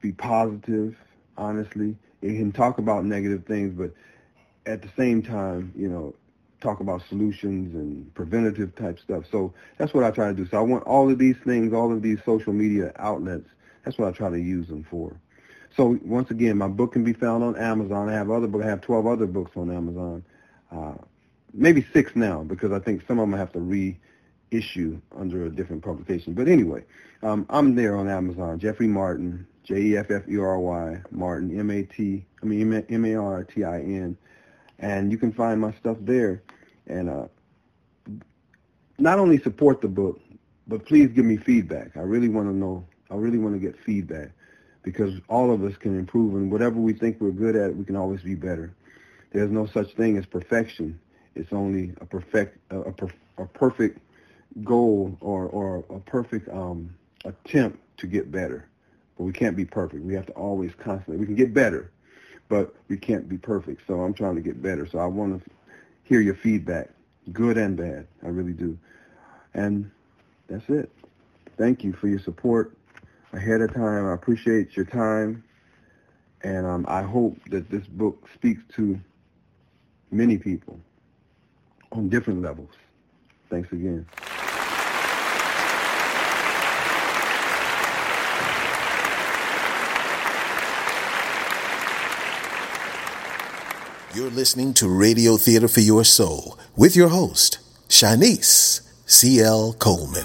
[0.00, 0.96] be positive,
[1.36, 1.96] honestly.
[2.22, 3.92] It can talk about negative things, but
[4.70, 6.14] at the same time, you know,
[6.60, 9.24] talk about solutions and preventative type stuff.
[9.30, 10.46] So that's what I try to do.
[10.46, 13.48] So I want all of these things, all of these social media outlets.
[13.84, 15.16] That's what I try to use them for.
[15.76, 18.08] So once again, my book can be found on Amazon.
[18.08, 18.62] I have other book.
[18.62, 20.24] I have 12 other books on Amazon.
[20.72, 20.94] Uh,
[21.52, 25.50] maybe six now because I think some of them I have to reissue under a
[25.50, 26.34] different publication.
[26.34, 26.84] But anyway,
[27.22, 28.58] um, I'm there on Amazon.
[28.58, 34.16] Jeffery Martin, J-E-F-F-E-R-Y, Martin, M-A-T, I mean M-A-R-T-I-N.
[34.78, 36.42] And you can find my stuff there.
[36.86, 37.26] And uh,
[38.98, 40.20] not only support the book,
[40.66, 41.96] but please give me feedback.
[41.96, 44.30] I really want to know, I really want to get feedback
[44.82, 47.96] because all of us can improve and whatever we think we're good at, we can
[47.96, 48.74] always be better.
[49.32, 50.98] There's no such thing as perfection.
[51.34, 52.94] It's only a perfect, a, a,
[53.38, 53.98] a perfect
[54.64, 58.68] goal or, or a perfect um, attempt to get better.
[59.16, 60.02] But we can't be perfect.
[60.04, 61.90] We have to always constantly, we can get better,
[62.48, 63.82] but we can't be perfect.
[63.86, 64.86] So I'm trying to get better.
[64.86, 65.50] So I want to
[66.04, 66.90] hear your feedback,
[67.32, 68.06] good and bad.
[68.24, 68.78] I really do.
[69.54, 69.90] And
[70.48, 70.90] that's it.
[71.56, 72.76] Thank you for your support
[73.32, 74.06] ahead of time.
[74.06, 75.42] I appreciate your time.
[76.42, 79.00] And um, I hope that this book speaks to
[80.10, 80.78] many people
[81.92, 82.70] on different levels.
[83.48, 84.06] Thanks again.
[94.16, 97.58] You're listening to Radio Theater for Your Soul with your host,
[97.90, 99.74] Shonnese C.L.
[99.74, 100.24] Coleman.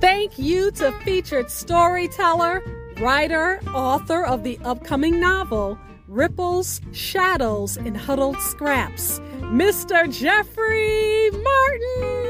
[0.00, 2.62] Thank you to featured storyteller,
[3.00, 10.08] writer, author of the upcoming novel, Ripples, Shadows, and Huddled Scraps, Mr.
[10.08, 12.25] Jeffery Martin.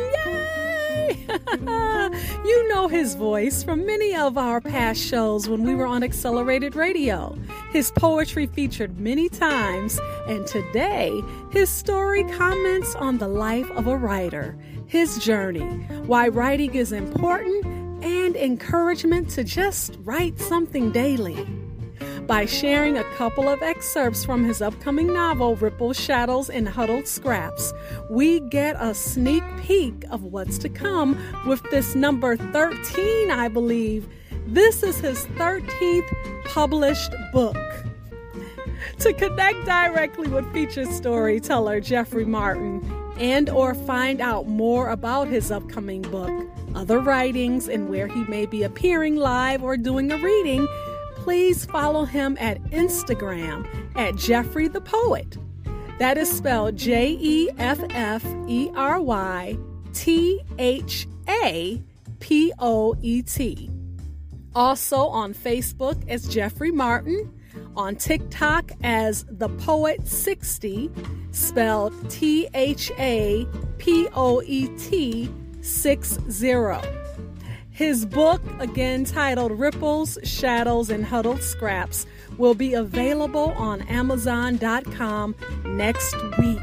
[2.45, 6.76] You know his voice from many of our past shows when we were on Accelerated
[6.76, 7.37] Radio.
[7.72, 11.20] His poetry featured many times, and today
[11.51, 14.57] his story comments on the life of a writer,
[14.87, 15.66] his journey,
[16.07, 17.64] why writing is important
[18.05, 21.47] and encouragement to just write something daily.
[22.27, 27.72] By sharing a couple of excerpts from his upcoming novel, Ripples, Shadows, and Huddled Scraps,
[28.11, 31.16] we get a sneak peek of what's to come
[31.47, 34.09] with this number 13, I believe.
[34.49, 37.57] This is his 13th published book.
[38.99, 42.83] To connect directly with featured storyteller Jeffery Martin
[43.18, 46.33] and or find out more about his upcoming book,
[46.74, 50.66] other writings, and where he may be appearing live or doing a reading,
[51.27, 53.66] please follow him at Instagram
[53.97, 55.37] at Jeffery the Poet.
[55.99, 59.59] That is spelled J E F F E R Y
[59.93, 61.83] T H A
[62.20, 63.68] P O E T.
[64.55, 67.29] Also on Facebook as Jeffery Martin,
[67.74, 70.93] on TikTok as The Poet 60,
[71.33, 73.49] spelled T H A
[73.79, 75.29] P O E T
[75.61, 77.05] 60.
[77.77, 82.07] His book, again titled Ripples, Shadows, and Huddled Scraps,
[82.39, 86.59] will be available on Amazon.com next week.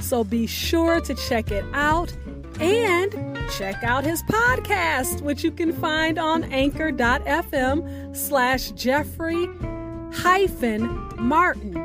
[0.00, 2.16] So be sure to check it out
[2.60, 3.12] and
[3.50, 9.46] check out his podcast, which you can find on anchor.fm slash Jeffery
[10.14, 10.88] hyphen
[11.18, 11.76] Martin.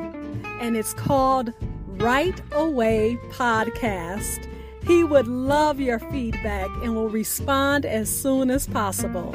[0.62, 1.52] And it's called
[1.86, 4.49] Right Away Podcast.
[4.90, 9.32] He would love your feedback and will respond as soon as possible.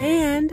[0.00, 0.52] And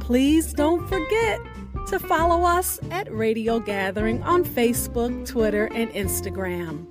[0.00, 1.40] please don't forget
[1.88, 6.86] to follow us at Radio Gathering on Facebook, Twitter, and Instagram.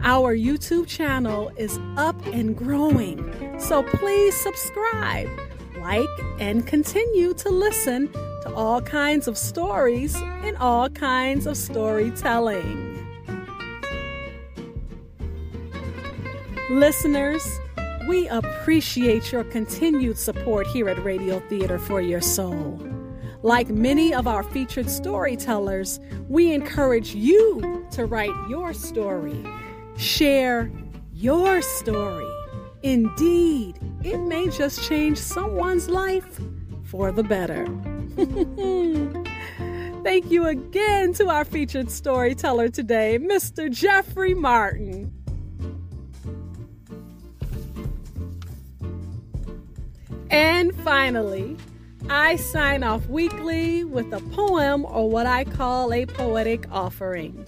[0.00, 5.28] Our YouTube channel is up and growing, so please subscribe
[5.84, 6.08] like
[6.38, 8.10] and continue to listen
[8.40, 13.06] to all kinds of stories and all kinds of storytelling.
[16.70, 17.46] Listeners,
[18.08, 22.80] we appreciate your continued support here at Radio Theater for Your Soul.
[23.42, 29.44] Like many of our featured storytellers, we encourage you to write your story,
[29.98, 30.72] share
[31.12, 32.33] your story
[32.84, 36.38] Indeed, it may just change someone's life
[36.82, 37.64] for the better.
[40.04, 43.70] Thank you again to our featured storyteller today, Mr.
[43.70, 45.10] Jeffery Martin.
[50.28, 51.56] And finally,
[52.10, 57.46] I sign off weekly with a poem or what I call a poetic offering.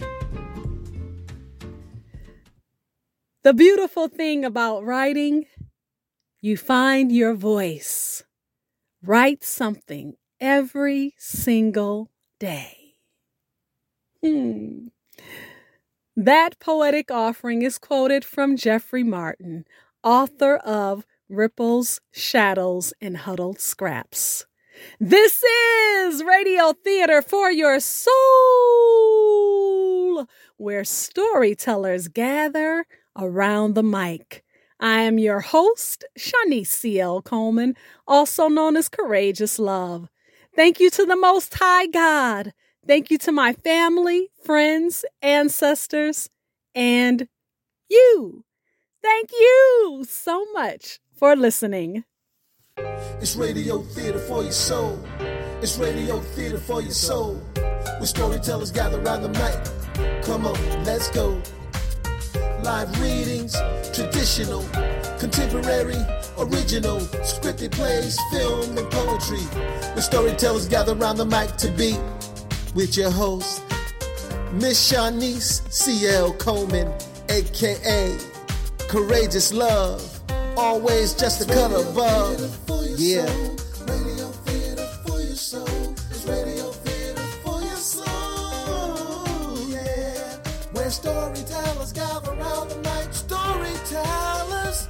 [3.43, 5.45] The beautiful thing about writing,
[6.41, 8.23] you find your voice.
[9.03, 12.09] Write something every single
[12.39, 12.95] day.
[14.23, 14.87] Hmm.
[16.15, 19.65] That poetic offering is quoted from Jeffery Martin,
[20.03, 24.47] author of Ripples, Shadows, and Huddled Scraps.
[24.99, 28.15] This is Radio Theater for Your Soul,
[30.57, 32.87] where storytellers gather
[33.17, 34.43] around the mic.
[34.79, 37.21] I am your host, Shonnese C.L.
[37.23, 37.75] Coleman,
[38.07, 40.07] also known as Courageous Love.
[40.55, 42.53] Thank you to the Most High God.
[42.85, 46.29] Thank you to my family, friends, ancestors,
[46.73, 47.27] and
[47.89, 48.43] you.
[49.01, 52.03] Thank you so much for listening.
[52.77, 55.03] It's radio theater for your soul.
[55.61, 57.35] It's radio theater for your soul.
[57.55, 60.23] Where storytellers gather around the mic.
[60.23, 61.41] Come on, let's go.
[62.63, 63.55] Live readings,
[63.93, 64.63] traditional,
[65.19, 65.97] contemporary,
[66.37, 69.43] original, scripted plays, film, and poetry.
[69.93, 71.97] Where storytellers gather around the mic to be
[72.75, 73.63] with your host,
[74.53, 76.33] Miss Shonnese C.L.
[76.33, 76.93] Coleman,
[77.29, 78.17] aka
[78.87, 80.17] Courageous Love
[80.57, 82.57] always just a cut above.
[82.97, 83.27] Yeah.
[90.87, 93.13] Where storytellers gather around the night.
[93.13, 94.87] Storytellers.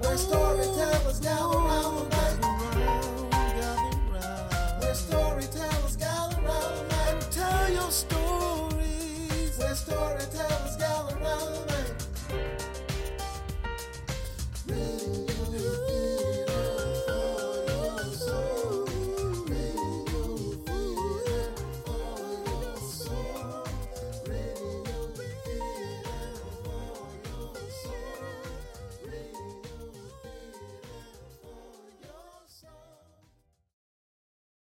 [0.00, 1.95] Where storytellers gather round